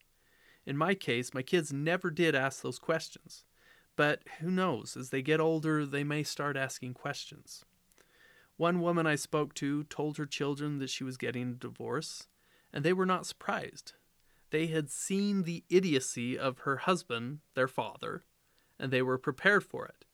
In 0.65 0.77
my 0.77 0.93
case, 0.95 1.33
my 1.33 1.41
kids 1.41 1.71
never 1.71 2.09
did 2.09 2.35
ask 2.35 2.61
those 2.61 2.79
questions. 2.79 3.45
But 3.95 4.21
who 4.39 4.51
knows, 4.51 4.95
as 4.95 5.09
they 5.09 5.21
get 5.21 5.39
older, 5.39 5.85
they 5.85 6.03
may 6.03 6.23
start 6.23 6.55
asking 6.55 6.93
questions. 6.93 7.65
One 8.57 8.81
woman 8.81 9.07
I 9.07 9.15
spoke 9.15 9.53
to 9.55 9.83
told 9.85 10.17
her 10.17 10.25
children 10.25 10.79
that 10.79 10.89
she 10.89 11.03
was 11.03 11.17
getting 11.17 11.51
a 11.51 11.55
divorce, 11.55 12.27
and 12.73 12.83
they 12.83 12.93
were 12.93 13.05
not 13.05 13.25
surprised. 13.25 13.93
They 14.49 14.67
had 14.67 14.89
seen 14.89 15.43
the 15.43 15.63
idiocy 15.69 16.37
of 16.37 16.59
her 16.59 16.77
husband, 16.77 17.39
their 17.53 17.67
father, 17.67 18.23
and 18.79 18.91
they 18.91 19.01
were 19.01 19.17
prepared 19.17 19.63
for 19.63 19.85
it. 19.85 20.05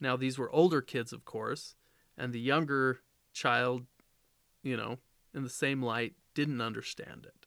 Now, 0.00 0.16
these 0.16 0.38
were 0.38 0.50
older 0.50 0.80
kids, 0.80 1.12
of 1.12 1.24
course, 1.24 1.74
and 2.18 2.32
the 2.32 2.40
younger 2.40 3.00
child, 3.32 3.86
you 4.62 4.76
know, 4.76 4.98
in 5.34 5.42
the 5.42 5.50
same 5.50 5.82
light, 5.82 6.14
didn't 6.34 6.60
understand 6.60 7.26
it. 7.26 7.46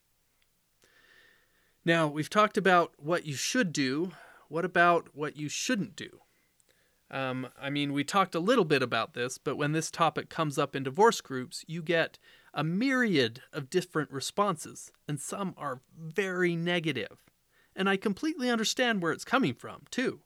Now, 1.83 2.07
we've 2.07 2.29
talked 2.29 2.57
about 2.57 2.93
what 2.97 3.25
you 3.25 3.35
should 3.35 3.71
do. 3.71 4.11
What 4.47 4.65
about 4.65 5.09
what 5.13 5.37
you 5.37 5.49
shouldn't 5.49 5.95
do? 5.95 6.21
Um, 7.11 7.47
I 7.61 7.69
mean, 7.69 7.93
we 7.93 8.03
talked 8.03 8.33
a 8.33 8.39
little 8.39 8.65
bit 8.65 8.81
about 8.81 9.13
this, 9.13 9.37
but 9.37 9.57
when 9.57 9.73
this 9.73 9.91
topic 9.91 10.29
comes 10.29 10.57
up 10.57 10.75
in 10.75 10.83
divorce 10.83 11.21
groups, 11.21 11.63
you 11.67 11.83
get 11.83 12.17
a 12.53 12.63
myriad 12.63 13.41
of 13.53 13.69
different 13.69 14.11
responses, 14.11 14.91
and 15.07 15.19
some 15.19 15.53
are 15.57 15.81
very 15.97 16.55
negative. 16.55 17.19
And 17.75 17.87
I 17.87 17.97
completely 17.97 18.49
understand 18.49 19.01
where 19.01 19.11
it's 19.11 19.25
coming 19.25 19.53
from, 19.53 19.83
too. 19.91 20.21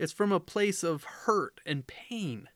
It's 0.00 0.14
from 0.14 0.32
a 0.32 0.40
place 0.40 0.82
of 0.82 1.04
hurt 1.04 1.60
and 1.66 1.86
pain. 1.86 2.48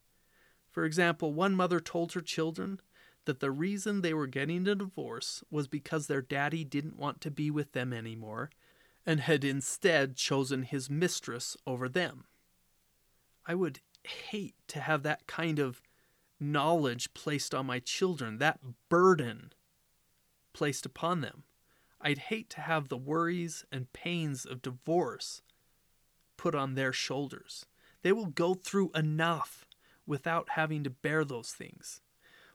For 0.71 0.87
example, 0.87 1.35
one 1.35 1.55
mother 1.55 1.79
told 1.79 2.15
her 2.15 2.23
children 2.23 2.81
that 3.27 3.41
the 3.41 3.51
reason 3.51 4.01
they 4.01 4.15
were 4.15 4.27
getting 4.27 4.67
a 4.67 4.75
divorce 4.75 5.45
was 5.51 5.69
because 5.69 6.07
their 6.07 6.23
daddy 6.23 6.65
didn't 6.65 6.99
want 6.99 7.21
to 7.21 7.31
be 7.31 7.51
with 7.51 7.73
them 7.73 7.93
anymore 7.93 8.49
and 9.05 9.21
had 9.21 9.45
instead 9.45 10.17
chosen 10.17 10.63
his 10.63 10.89
mistress 10.89 11.55
over 11.67 11.87
them. 11.87 12.25
I 13.45 13.55
would 13.55 13.81
hate 14.05 14.55
to 14.69 14.81
have 14.81 15.03
that 15.03 15.27
kind 15.27 15.59
of 15.59 15.83
knowledge 16.41 17.13
placed 17.13 17.55
on 17.55 17.67
my 17.67 17.79
children, 17.79 18.39
that 18.39 18.61
burden 18.89 19.53
placed 20.55 20.87
upon 20.87 21.21
them. 21.21 21.43
I'd 22.01 22.19
hate 22.19 22.49
to 22.51 22.63
have 22.63 22.89
the 22.89 22.97
worries 22.97 23.67
and 23.71 23.93
pains 23.93 24.47
of 24.47 24.63
divorce 24.63 25.43
put 26.37 26.55
on 26.55 26.75
their 26.75 26.93
shoulders. 26.93 27.67
They 28.03 28.13
will 28.13 28.27
go 28.27 28.55
through 28.55 28.91
enough 28.95 29.67
without 30.07 30.51
having 30.51 30.85
to 30.85 30.91
bear 30.91 31.25
those 31.25 31.53
things. 31.53 32.01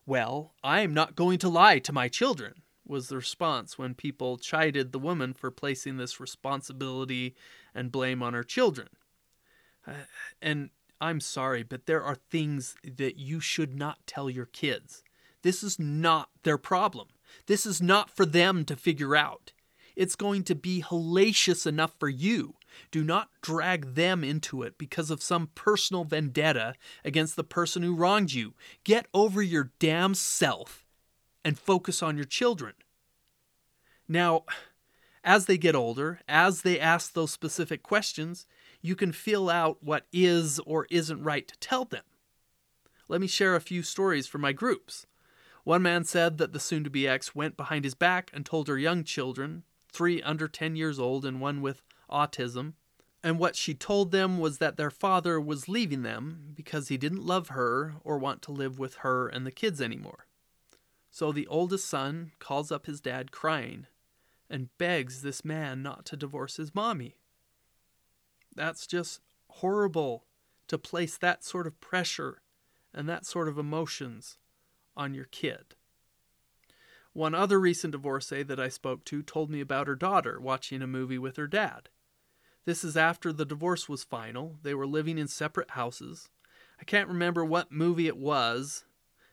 Well, 0.05 0.53
I'm 0.63 0.93
not 0.93 1.15
going 1.15 1.39
to 1.39 1.49
lie 1.49 1.79
to 1.79 1.93
my 1.93 2.07
children, 2.07 2.61
was 2.85 3.07
the 3.07 3.15
response 3.15 3.77
when 3.77 3.93
people 3.93 4.37
chided 4.37 4.91
the 4.91 4.99
woman 4.99 5.33
for 5.33 5.51
placing 5.51 5.97
this 5.97 6.19
responsibility 6.19 7.35
and 7.75 7.91
blame 7.91 8.23
on 8.23 8.33
her 8.33 8.43
children. 8.43 8.89
Uh, 9.85 10.05
and 10.41 10.69
I'm 11.01 11.19
sorry, 11.19 11.63
but 11.63 11.85
there 11.85 12.03
are 12.03 12.15
things 12.15 12.75
that 12.83 13.17
you 13.17 13.39
should 13.39 13.75
not 13.75 14.05
tell 14.05 14.29
your 14.29 14.45
kids. 14.47 15.03
This 15.43 15.63
is 15.63 15.79
not 15.79 16.29
their 16.43 16.57
problem. 16.57 17.07
This 17.45 17.65
is 17.65 17.81
not 17.81 18.09
for 18.09 18.25
them 18.25 18.65
to 18.65 18.75
figure 18.75 19.15
out. 19.15 19.53
It's 19.95 20.15
going 20.15 20.43
to 20.45 20.55
be 20.55 20.81
hellacious 20.81 21.65
enough 21.65 21.93
for 21.99 22.09
you. 22.09 22.55
Do 22.91 23.03
not 23.03 23.29
drag 23.41 23.95
them 23.95 24.23
into 24.23 24.63
it 24.63 24.77
because 24.77 25.09
of 25.11 25.21
some 25.21 25.49
personal 25.55 26.03
vendetta 26.03 26.75
against 27.03 27.35
the 27.35 27.43
person 27.43 27.83
who 27.83 27.95
wronged 27.95 28.33
you. 28.33 28.53
Get 28.83 29.07
over 29.13 29.41
your 29.41 29.71
damn 29.79 30.13
self 30.13 30.85
and 31.43 31.57
focus 31.57 32.03
on 32.03 32.15
your 32.15 32.25
children. 32.25 32.73
Now, 34.07 34.45
as 35.23 35.45
they 35.45 35.57
get 35.57 35.75
older, 35.75 36.21
as 36.27 36.61
they 36.61 36.79
ask 36.79 37.13
those 37.13 37.31
specific 37.31 37.83
questions, 37.83 38.45
you 38.81 38.95
can 38.95 39.11
feel 39.11 39.49
out 39.49 39.83
what 39.83 40.07
is 40.11 40.59
or 40.59 40.87
isn't 40.89 41.23
right 41.23 41.47
to 41.47 41.57
tell 41.59 41.85
them. 41.85 42.03
Let 43.07 43.21
me 43.21 43.27
share 43.27 43.55
a 43.55 43.61
few 43.61 43.83
stories 43.83 44.27
from 44.27 44.41
my 44.41 44.53
groups. 44.53 45.05
One 45.63 45.81
man 45.81 46.03
said 46.05 46.37
that 46.37 46.53
the 46.53 46.59
soon 46.59 46.83
to 46.83 46.89
be 46.89 47.07
ex 47.07 47.35
went 47.35 47.57
behind 47.57 47.83
his 47.83 47.95
back 47.95 48.31
and 48.33 48.45
told 48.45 48.67
her 48.67 48.77
young 48.77 49.03
children, 49.03 49.63
three 49.91 50.21
under 50.21 50.47
10 50.47 50.75
years 50.75 50.99
old 50.99 51.25
and 51.25 51.41
one 51.41 51.61
with 51.61 51.81
autism, 52.09 52.73
And 53.23 53.37
what 53.37 53.55
she 53.55 53.73
told 53.73 54.11
them 54.11 54.39
was 54.39 54.59
that 54.59 54.77
their 54.77 54.89
father 54.89 55.39
was 55.41 55.67
leaving 55.67 56.03
them 56.03 56.53
because 56.55 56.87
he 56.87 56.97
didn't 56.97 57.25
love 57.25 57.49
her 57.49 57.95
or 58.03 58.17
want 58.17 58.41
to 58.43 58.51
live 58.51 58.79
with 58.79 58.95
her 58.95 59.27
and 59.27 59.45
the 59.45 59.51
kids 59.51 59.81
anymore. 59.81 60.25
So 61.11 61.31
the 61.31 61.47
oldest 61.47 61.87
son 61.87 62.31
calls 62.39 62.71
up 62.71 62.85
his 62.85 63.01
dad 63.01 63.31
crying 63.31 63.87
and 64.49 64.75
begs 64.77 65.21
this 65.21 65.43
man 65.43 65.83
not 65.83 66.05
to 66.05 66.17
divorce 66.17 66.57
his 66.57 66.73
mommy. 66.73 67.15
That's 68.55 68.87
just 68.87 69.19
horrible 69.49 70.23
to 70.67 70.77
place 70.77 71.17
that 71.17 71.43
sort 71.43 71.67
of 71.67 71.79
pressure 71.81 72.41
and 72.93 73.09
that 73.09 73.25
sort 73.25 73.47
of 73.47 73.57
emotions 73.57 74.37
on 74.95 75.13
your 75.13 75.25
kid. 75.25 75.75
One 77.11 77.35
other 77.35 77.59
recent 77.59 77.91
divorcee 77.91 78.43
that 78.43 78.59
I 78.59 78.69
spoke 78.69 79.03
to 79.05 79.23
told 79.23 79.49
me 79.49 79.59
about 79.59 79.87
her 79.87 79.95
daughter 79.95 80.39
watching 80.39 80.81
a 80.81 80.87
movie 80.87 81.17
with 81.17 81.35
her 81.35 81.47
dad. 81.47 81.89
This 82.69 82.83
is 82.83 82.95
after 82.95 83.33
the 83.33 83.47
divorce 83.47 83.89
was 83.89 84.03
final. 84.03 84.59
They 84.61 84.75
were 84.75 84.85
living 84.85 85.17
in 85.17 85.27
separate 85.27 85.71
houses. 85.71 86.29
I 86.79 86.83
can't 86.83 87.07
remember 87.07 87.43
what 87.43 87.71
movie 87.71 88.05
it 88.05 88.15
was, 88.15 88.85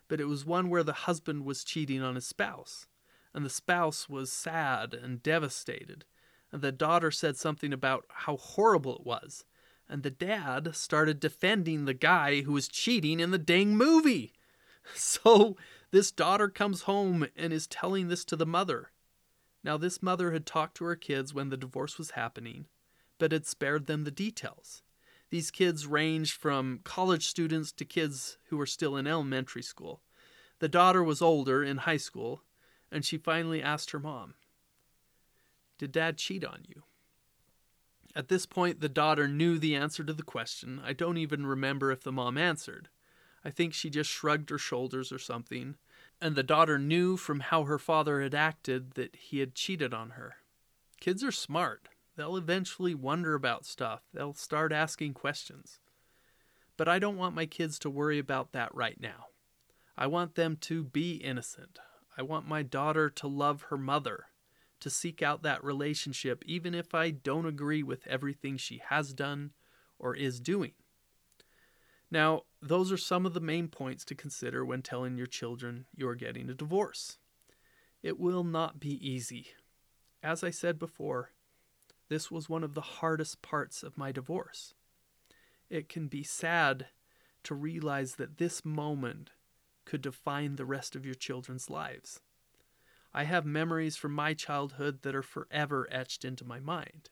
but 0.08 0.22
it 0.22 0.24
was 0.24 0.46
one 0.46 0.70
where 0.70 0.82
the 0.82 0.94
husband 1.04 1.44
was 1.44 1.62
cheating 1.62 2.00
on 2.00 2.14
his 2.14 2.26
spouse, 2.26 2.86
and 3.34 3.44
the 3.44 3.50
spouse 3.50 4.08
was 4.08 4.32
sad 4.32 4.94
and 4.94 5.22
devastated. 5.22 6.06
And 6.50 6.62
the 6.62 6.72
daughter 6.72 7.10
said 7.10 7.36
something 7.36 7.74
about 7.74 8.06
how 8.08 8.38
horrible 8.38 8.96
it 8.96 9.04
was, 9.04 9.44
and 9.86 10.02
the 10.02 10.08
dad 10.08 10.74
started 10.74 11.20
defending 11.20 11.84
the 11.84 11.92
guy 11.92 12.40
who 12.40 12.52
was 12.52 12.68
cheating 12.68 13.20
in 13.20 13.32
the 13.32 13.38
dang 13.38 13.76
movie. 13.76 14.32
So 14.94 15.58
this 15.90 16.10
daughter 16.10 16.48
comes 16.48 16.84
home 16.84 17.26
and 17.36 17.52
is 17.52 17.66
telling 17.66 18.08
this 18.08 18.24
to 18.24 18.36
the 18.36 18.46
mother. 18.46 18.92
Now, 19.62 19.76
this 19.76 20.02
mother 20.02 20.32
had 20.32 20.46
talked 20.46 20.78
to 20.78 20.86
her 20.86 20.96
kids 20.96 21.34
when 21.34 21.50
the 21.50 21.58
divorce 21.58 21.98
was 21.98 22.12
happening, 22.12 22.66
but 23.18 23.32
had 23.32 23.46
spared 23.46 23.86
them 23.86 24.04
the 24.04 24.10
details. 24.10 24.82
These 25.30 25.50
kids 25.50 25.86
ranged 25.86 26.34
from 26.34 26.80
college 26.84 27.26
students 27.26 27.72
to 27.72 27.84
kids 27.84 28.38
who 28.48 28.56
were 28.56 28.66
still 28.66 28.96
in 28.96 29.06
elementary 29.06 29.62
school. 29.62 30.02
The 30.60 30.68
daughter 30.68 31.02
was 31.02 31.20
older, 31.20 31.62
in 31.62 31.78
high 31.78 31.96
school, 31.96 32.42
and 32.90 33.04
she 33.04 33.18
finally 33.18 33.62
asked 33.62 33.90
her 33.90 33.98
mom, 33.98 34.34
Did 35.78 35.92
dad 35.92 36.16
cheat 36.16 36.44
on 36.44 36.64
you? 36.66 36.84
At 38.14 38.28
this 38.28 38.46
point, 38.46 38.80
the 38.80 38.88
daughter 38.88 39.28
knew 39.28 39.58
the 39.58 39.74
answer 39.74 40.02
to 40.02 40.14
the 40.14 40.22
question. 40.22 40.80
I 40.82 40.94
don't 40.94 41.18
even 41.18 41.44
remember 41.44 41.92
if 41.92 42.02
the 42.02 42.12
mom 42.12 42.38
answered. 42.38 42.88
I 43.44 43.50
think 43.50 43.74
she 43.74 43.90
just 43.90 44.08
shrugged 44.08 44.48
her 44.48 44.58
shoulders 44.58 45.12
or 45.12 45.18
something. 45.18 45.76
And 46.20 46.34
the 46.34 46.42
daughter 46.42 46.78
knew 46.78 47.18
from 47.18 47.40
how 47.40 47.64
her 47.64 47.78
father 47.78 48.22
had 48.22 48.34
acted 48.34 48.92
that 48.92 49.14
he 49.16 49.40
had 49.40 49.54
cheated 49.54 49.92
on 49.92 50.10
her. 50.10 50.36
Kids 50.98 51.22
are 51.22 51.30
smart. 51.30 51.88
They'll 52.16 52.36
eventually 52.36 52.94
wonder 52.94 53.34
about 53.34 53.66
stuff, 53.66 54.02
they'll 54.12 54.34
start 54.34 54.72
asking 54.72 55.14
questions. 55.14 55.80
But 56.76 56.88
I 56.88 56.98
don't 56.98 57.16
want 57.16 57.34
my 57.34 57.46
kids 57.46 57.78
to 57.80 57.90
worry 57.90 58.18
about 58.18 58.52
that 58.52 58.74
right 58.74 59.00
now. 59.00 59.26
I 59.96 60.06
want 60.06 60.34
them 60.34 60.56
to 60.62 60.84
be 60.84 61.16
innocent. 61.16 61.78
I 62.18 62.22
want 62.22 62.48
my 62.48 62.62
daughter 62.62 63.08
to 63.10 63.26
love 63.26 63.62
her 63.68 63.78
mother, 63.78 64.26
to 64.80 64.90
seek 64.90 65.22
out 65.22 65.42
that 65.42 65.64
relationship, 65.64 66.42
even 66.46 66.74
if 66.74 66.94
I 66.94 67.10
don't 67.10 67.46
agree 67.46 67.82
with 67.82 68.06
everything 68.06 68.56
she 68.56 68.82
has 68.88 69.12
done 69.12 69.52
or 69.98 70.14
is 70.14 70.40
doing. 70.40 70.72
Now, 72.10 72.42
those 72.62 72.92
are 72.92 72.98
some 72.98 73.26
of 73.26 73.34
the 73.34 73.40
main 73.40 73.68
points 73.68 74.04
to 74.06 74.14
consider 74.14 74.64
when 74.64 74.82
telling 74.82 75.16
your 75.16 75.26
children 75.26 75.86
you're 75.94 76.14
getting 76.14 76.48
a 76.48 76.54
divorce. 76.54 77.18
It 78.02 78.18
will 78.18 78.44
not 78.44 78.78
be 78.78 78.94
easy. 79.06 79.48
As 80.22 80.44
I 80.44 80.50
said 80.50 80.78
before, 80.78 81.32
this 82.08 82.30
was 82.30 82.48
one 82.48 82.62
of 82.64 82.74
the 82.74 82.80
hardest 82.80 83.42
parts 83.42 83.82
of 83.82 83.98
my 83.98 84.12
divorce. 84.12 84.74
It 85.68 85.88
can 85.88 86.08
be 86.08 86.22
sad 86.22 86.86
to 87.44 87.54
realize 87.54 88.14
that 88.16 88.38
this 88.38 88.64
moment 88.64 89.30
could 89.84 90.02
define 90.02 90.56
the 90.56 90.64
rest 90.64 90.96
of 90.96 91.04
your 91.04 91.14
children's 91.14 91.70
lives. 91.70 92.20
I 93.14 93.24
have 93.24 93.46
memories 93.46 93.96
from 93.96 94.12
my 94.12 94.34
childhood 94.34 95.02
that 95.02 95.14
are 95.14 95.22
forever 95.22 95.88
etched 95.90 96.24
into 96.24 96.44
my 96.44 96.60
mind. 96.60 97.08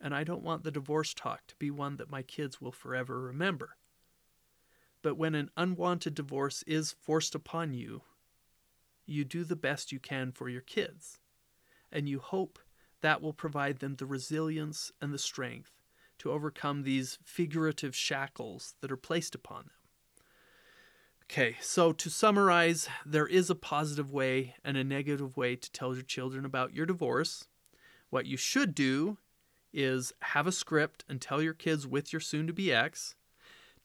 And 0.00 0.14
I 0.14 0.22
don't 0.22 0.44
want 0.44 0.62
the 0.62 0.70
divorce 0.70 1.12
talk 1.12 1.46
to 1.48 1.56
be 1.56 1.70
one 1.70 1.96
that 1.96 2.10
my 2.10 2.22
kids 2.22 2.60
will 2.60 2.72
forever 2.72 3.20
remember. 3.20 3.76
But 5.02 5.16
when 5.16 5.34
an 5.34 5.50
unwanted 5.56 6.14
divorce 6.14 6.62
is 6.66 6.92
forced 6.92 7.34
upon 7.34 7.72
you, 7.72 8.02
you 9.06 9.24
do 9.24 9.44
the 9.44 9.56
best 9.56 9.90
you 9.90 9.98
can 9.98 10.30
for 10.30 10.48
your 10.48 10.60
kids. 10.60 11.18
And 11.90 12.08
you 12.08 12.18
hope 12.20 12.58
that 13.00 13.22
will 13.22 13.32
provide 13.32 13.78
them 13.78 13.96
the 13.96 14.06
resilience 14.06 14.92
and 15.00 15.12
the 15.12 15.18
strength 15.18 15.72
to 16.18 16.32
overcome 16.32 16.82
these 16.82 17.18
figurative 17.24 17.94
shackles 17.94 18.74
that 18.80 18.90
are 18.90 18.96
placed 18.96 19.34
upon 19.34 19.64
them. 19.64 19.72
Okay, 21.24 21.56
so 21.60 21.92
to 21.92 22.08
summarize, 22.08 22.88
there 23.04 23.26
is 23.26 23.50
a 23.50 23.54
positive 23.54 24.10
way 24.10 24.54
and 24.64 24.76
a 24.76 24.84
negative 24.84 25.36
way 25.36 25.56
to 25.56 25.70
tell 25.72 25.94
your 25.94 26.02
children 26.02 26.44
about 26.44 26.74
your 26.74 26.86
divorce. 26.86 27.46
What 28.08 28.26
you 28.26 28.38
should 28.38 28.74
do 28.74 29.18
is 29.72 30.12
have 30.20 30.46
a 30.46 30.52
script 30.52 31.04
and 31.08 31.20
tell 31.20 31.42
your 31.42 31.52
kids 31.52 31.86
with 31.86 32.12
your 32.12 32.20
soon 32.20 32.46
to 32.46 32.52
be 32.54 32.72
ex. 32.72 33.14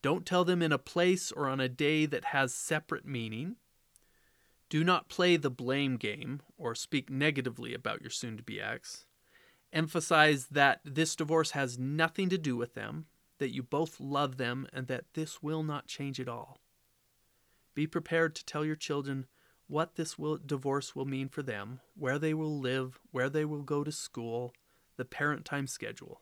Don't 0.00 0.24
tell 0.24 0.44
them 0.44 0.62
in 0.62 0.72
a 0.72 0.78
place 0.78 1.30
or 1.30 1.46
on 1.48 1.60
a 1.60 1.68
day 1.68 2.06
that 2.06 2.26
has 2.26 2.54
separate 2.54 3.06
meaning. 3.06 3.56
Do 4.74 4.82
not 4.82 5.08
play 5.08 5.36
the 5.36 5.50
blame 5.50 5.98
game 5.98 6.42
or 6.58 6.74
speak 6.74 7.08
negatively 7.08 7.74
about 7.74 8.00
your 8.00 8.10
soon 8.10 8.36
to 8.38 8.42
be 8.42 8.60
ex. 8.60 9.06
Emphasize 9.72 10.46
that 10.46 10.80
this 10.84 11.14
divorce 11.14 11.52
has 11.52 11.78
nothing 11.78 12.28
to 12.30 12.36
do 12.36 12.56
with 12.56 12.74
them, 12.74 13.06
that 13.38 13.54
you 13.54 13.62
both 13.62 14.00
love 14.00 14.36
them, 14.36 14.66
and 14.72 14.88
that 14.88 15.04
this 15.14 15.40
will 15.40 15.62
not 15.62 15.86
change 15.86 16.18
at 16.18 16.28
all. 16.28 16.58
Be 17.76 17.86
prepared 17.86 18.34
to 18.34 18.44
tell 18.44 18.64
your 18.64 18.74
children 18.74 19.26
what 19.68 19.94
this 19.94 20.18
will, 20.18 20.38
divorce 20.44 20.96
will 20.96 21.06
mean 21.06 21.28
for 21.28 21.44
them, 21.44 21.78
where 21.96 22.18
they 22.18 22.34
will 22.34 22.58
live, 22.58 22.98
where 23.12 23.30
they 23.30 23.44
will 23.44 23.62
go 23.62 23.84
to 23.84 23.92
school, 23.92 24.52
the 24.96 25.04
parent 25.04 25.44
time 25.44 25.68
schedule. 25.68 26.20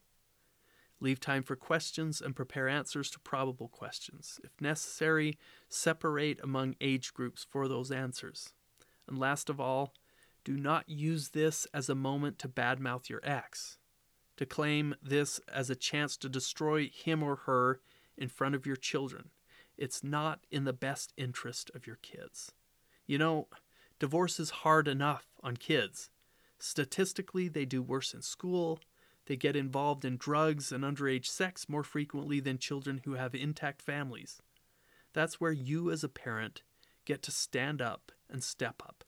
Leave 1.02 1.18
time 1.18 1.42
for 1.42 1.56
questions 1.56 2.20
and 2.20 2.36
prepare 2.36 2.68
answers 2.68 3.10
to 3.10 3.18
probable 3.18 3.66
questions. 3.66 4.38
If 4.44 4.52
necessary, 4.60 5.36
separate 5.68 6.38
among 6.44 6.76
age 6.80 7.12
groups 7.12 7.44
for 7.50 7.66
those 7.66 7.90
answers. 7.90 8.52
And 9.08 9.18
last 9.18 9.50
of 9.50 9.58
all, 9.58 9.94
do 10.44 10.56
not 10.56 10.88
use 10.88 11.30
this 11.30 11.66
as 11.74 11.88
a 11.88 11.96
moment 11.96 12.38
to 12.38 12.48
badmouth 12.48 13.08
your 13.08 13.18
ex, 13.24 13.78
to 14.36 14.46
claim 14.46 14.94
this 15.02 15.40
as 15.52 15.70
a 15.70 15.74
chance 15.74 16.16
to 16.18 16.28
destroy 16.28 16.88
him 16.88 17.20
or 17.20 17.34
her 17.46 17.80
in 18.16 18.28
front 18.28 18.54
of 18.54 18.64
your 18.64 18.76
children. 18.76 19.30
It's 19.76 20.04
not 20.04 20.46
in 20.52 20.62
the 20.62 20.72
best 20.72 21.12
interest 21.16 21.68
of 21.74 21.84
your 21.84 21.96
kids. 21.96 22.52
You 23.08 23.18
know, 23.18 23.48
divorce 23.98 24.38
is 24.38 24.50
hard 24.50 24.86
enough 24.86 25.26
on 25.42 25.56
kids. 25.56 26.10
Statistically, 26.60 27.48
they 27.48 27.64
do 27.64 27.82
worse 27.82 28.14
in 28.14 28.22
school, 28.22 28.78
they 29.26 29.37
get 29.37 29.56
involved 29.56 30.04
in 30.04 30.16
drugs 30.16 30.72
and 30.72 30.82
underage 30.85 31.26
sex 31.26 31.68
more 31.68 31.85
frequently 31.85 32.40
than 32.40 32.58
children 32.58 33.02
who 33.04 33.14
have 33.14 33.35
intact 33.35 33.80
families. 33.80 34.42
That's 35.12 35.40
where 35.40 35.52
you, 35.52 35.90
as 35.90 36.02
a 36.02 36.08
parent, 36.08 36.62
get 37.04 37.22
to 37.22 37.30
stand 37.30 37.80
up 37.80 38.12
and 38.28 38.42
step 38.42 38.82
up. 38.85 39.04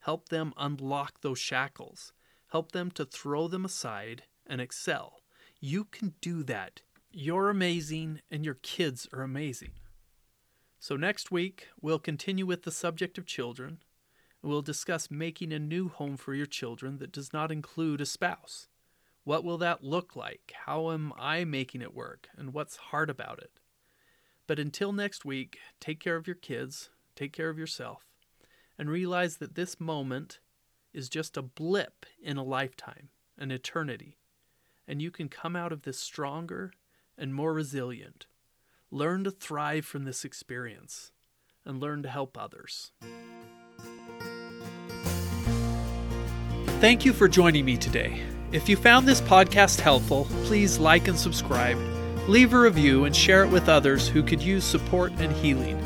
Help 0.00 0.28
them 0.28 0.52
unlock 0.56 1.20
those 1.20 1.38
shackles. 1.38 2.12
Help 2.52 2.72
them 2.72 2.90
to 2.92 3.04
throw 3.04 3.48
them 3.48 3.64
aside 3.64 4.24
and 4.46 4.60
excel. 4.60 5.20
You 5.60 5.84
can 5.84 6.14
do 6.20 6.42
that. 6.44 6.82
You're 7.10 7.48
amazing, 7.48 8.20
and 8.30 8.44
your 8.44 8.54
kids 8.54 9.08
are 9.12 9.22
amazing. 9.22 9.72
So, 10.78 10.96
next 10.96 11.30
week, 11.30 11.68
we'll 11.80 11.98
continue 11.98 12.46
with 12.46 12.62
the 12.62 12.70
subject 12.70 13.16
of 13.18 13.26
children. 13.26 13.78
And 14.42 14.50
we'll 14.50 14.62
discuss 14.62 15.10
making 15.10 15.52
a 15.52 15.58
new 15.58 15.88
home 15.88 16.16
for 16.16 16.34
your 16.34 16.46
children 16.46 16.98
that 16.98 17.10
does 17.10 17.32
not 17.32 17.50
include 17.50 18.00
a 18.00 18.06
spouse. 18.06 18.68
What 19.26 19.42
will 19.42 19.58
that 19.58 19.82
look 19.82 20.14
like? 20.14 20.52
How 20.66 20.92
am 20.92 21.12
I 21.18 21.42
making 21.42 21.82
it 21.82 21.92
work? 21.92 22.28
And 22.36 22.54
what's 22.54 22.76
hard 22.76 23.10
about 23.10 23.40
it? 23.40 23.58
But 24.46 24.60
until 24.60 24.92
next 24.92 25.24
week, 25.24 25.58
take 25.80 25.98
care 25.98 26.14
of 26.14 26.28
your 26.28 26.36
kids, 26.36 26.90
take 27.16 27.32
care 27.32 27.48
of 27.48 27.58
yourself, 27.58 28.04
and 28.78 28.88
realize 28.88 29.38
that 29.38 29.56
this 29.56 29.80
moment 29.80 30.38
is 30.94 31.08
just 31.08 31.36
a 31.36 31.42
blip 31.42 32.06
in 32.22 32.36
a 32.36 32.44
lifetime, 32.44 33.08
an 33.36 33.50
eternity. 33.50 34.16
And 34.86 35.02
you 35.02 35.10
can 35.10 35.28
come 35.28 35.56
out 35.56 35.72
of 35.72 35.82
this 35.82 35.98
stronger 35.98 36.72
and 37.18 37.34
more 37.34 37.52
resilient. 37.52 38.26
Learn 38.92 39.24
to 39.24 39.32
thrive 39.32 39.84
from 39.84 40.04
this 40.04 40.24
experience 40.24 41.10
and 41.64 41.80
learn 41.80 42.04
to 42.04 42.08
help 42.08 42.38
others. 42.38 42.92
Thank 46.78 47.04
you 47.04 47.12
for 47.12 47.26
joining 47.26 47.64
me 47.64 47.76
today. 47.76 48.22
If 48.52 48.68
you 48.68 48.76
found 48.76 49.08
this 49.08 49.20
podcast 49.20 49.80
helpful, 49.80 50.26
please 50.44 50.78
like 50.78 51.08
and 51.08 51.18
subscribe, 51.18 51.76
leave 52.28 52.52
a 52.52 52.60
review, 52.60 53.04
and 53.04 53.14
share 53.14 53.42
it 53.42 53.50
with 53.50 53.68
others 53.68 54.06
who 54.06 54.22
could 54.22 54.40
use 54.40 54.62
support 54.64 55.12
and 55.18 55.32
healing. 55.32 55.76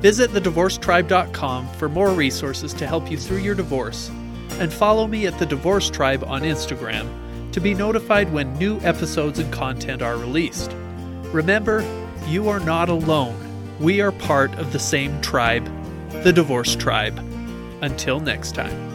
Visit 0.00 0.30
thedivorcetribe.com 0.30 1.68
for 1.74 1.88
more 1.88 2.10
resources 2.10 2.74
to 2.74 2.86
help 2.86 3.08
you 3.08 3.16
through 3.16 3.38
your 3.38 3.54
divorce, 3.54 4.10
and 4.58 4.72
follow 4.72 5.06
me 5.06 5.26
at 5.28 5.38
The 5.38 5.46
Divorce 5.46 5.90
Tribe 5.90 6.24
on 6.24 6.42
Instagram 6.42 7.08
to 7.52 7.60
be 7.60 7.72
notified 7.72 8.32
when 8.32 8.52
new 8.58 8.80
episodes 8.80 9.38
and 9.38 9.52
content 9.52 10.02
are 10.02 10.16
released. 10.16 10.72
Remember, 11.32 11.84
you 12.26 12.48
are 12.48 12.60
not 12.60 12.88
alone. 12.88 13.36
We 13.78 14.00
are 14.00 14.12
part 14.12 14.52
of 14.56 14.72
the 14.72 14.78
same 14.80 15.20
tribe, 15.20 15.64
the 16.24 16.32
Divorce 16.32 16.74
Tribe. 16.74 17.18
Until 17.80 18.18
next 18.18 18.54
time. 18.56 18.89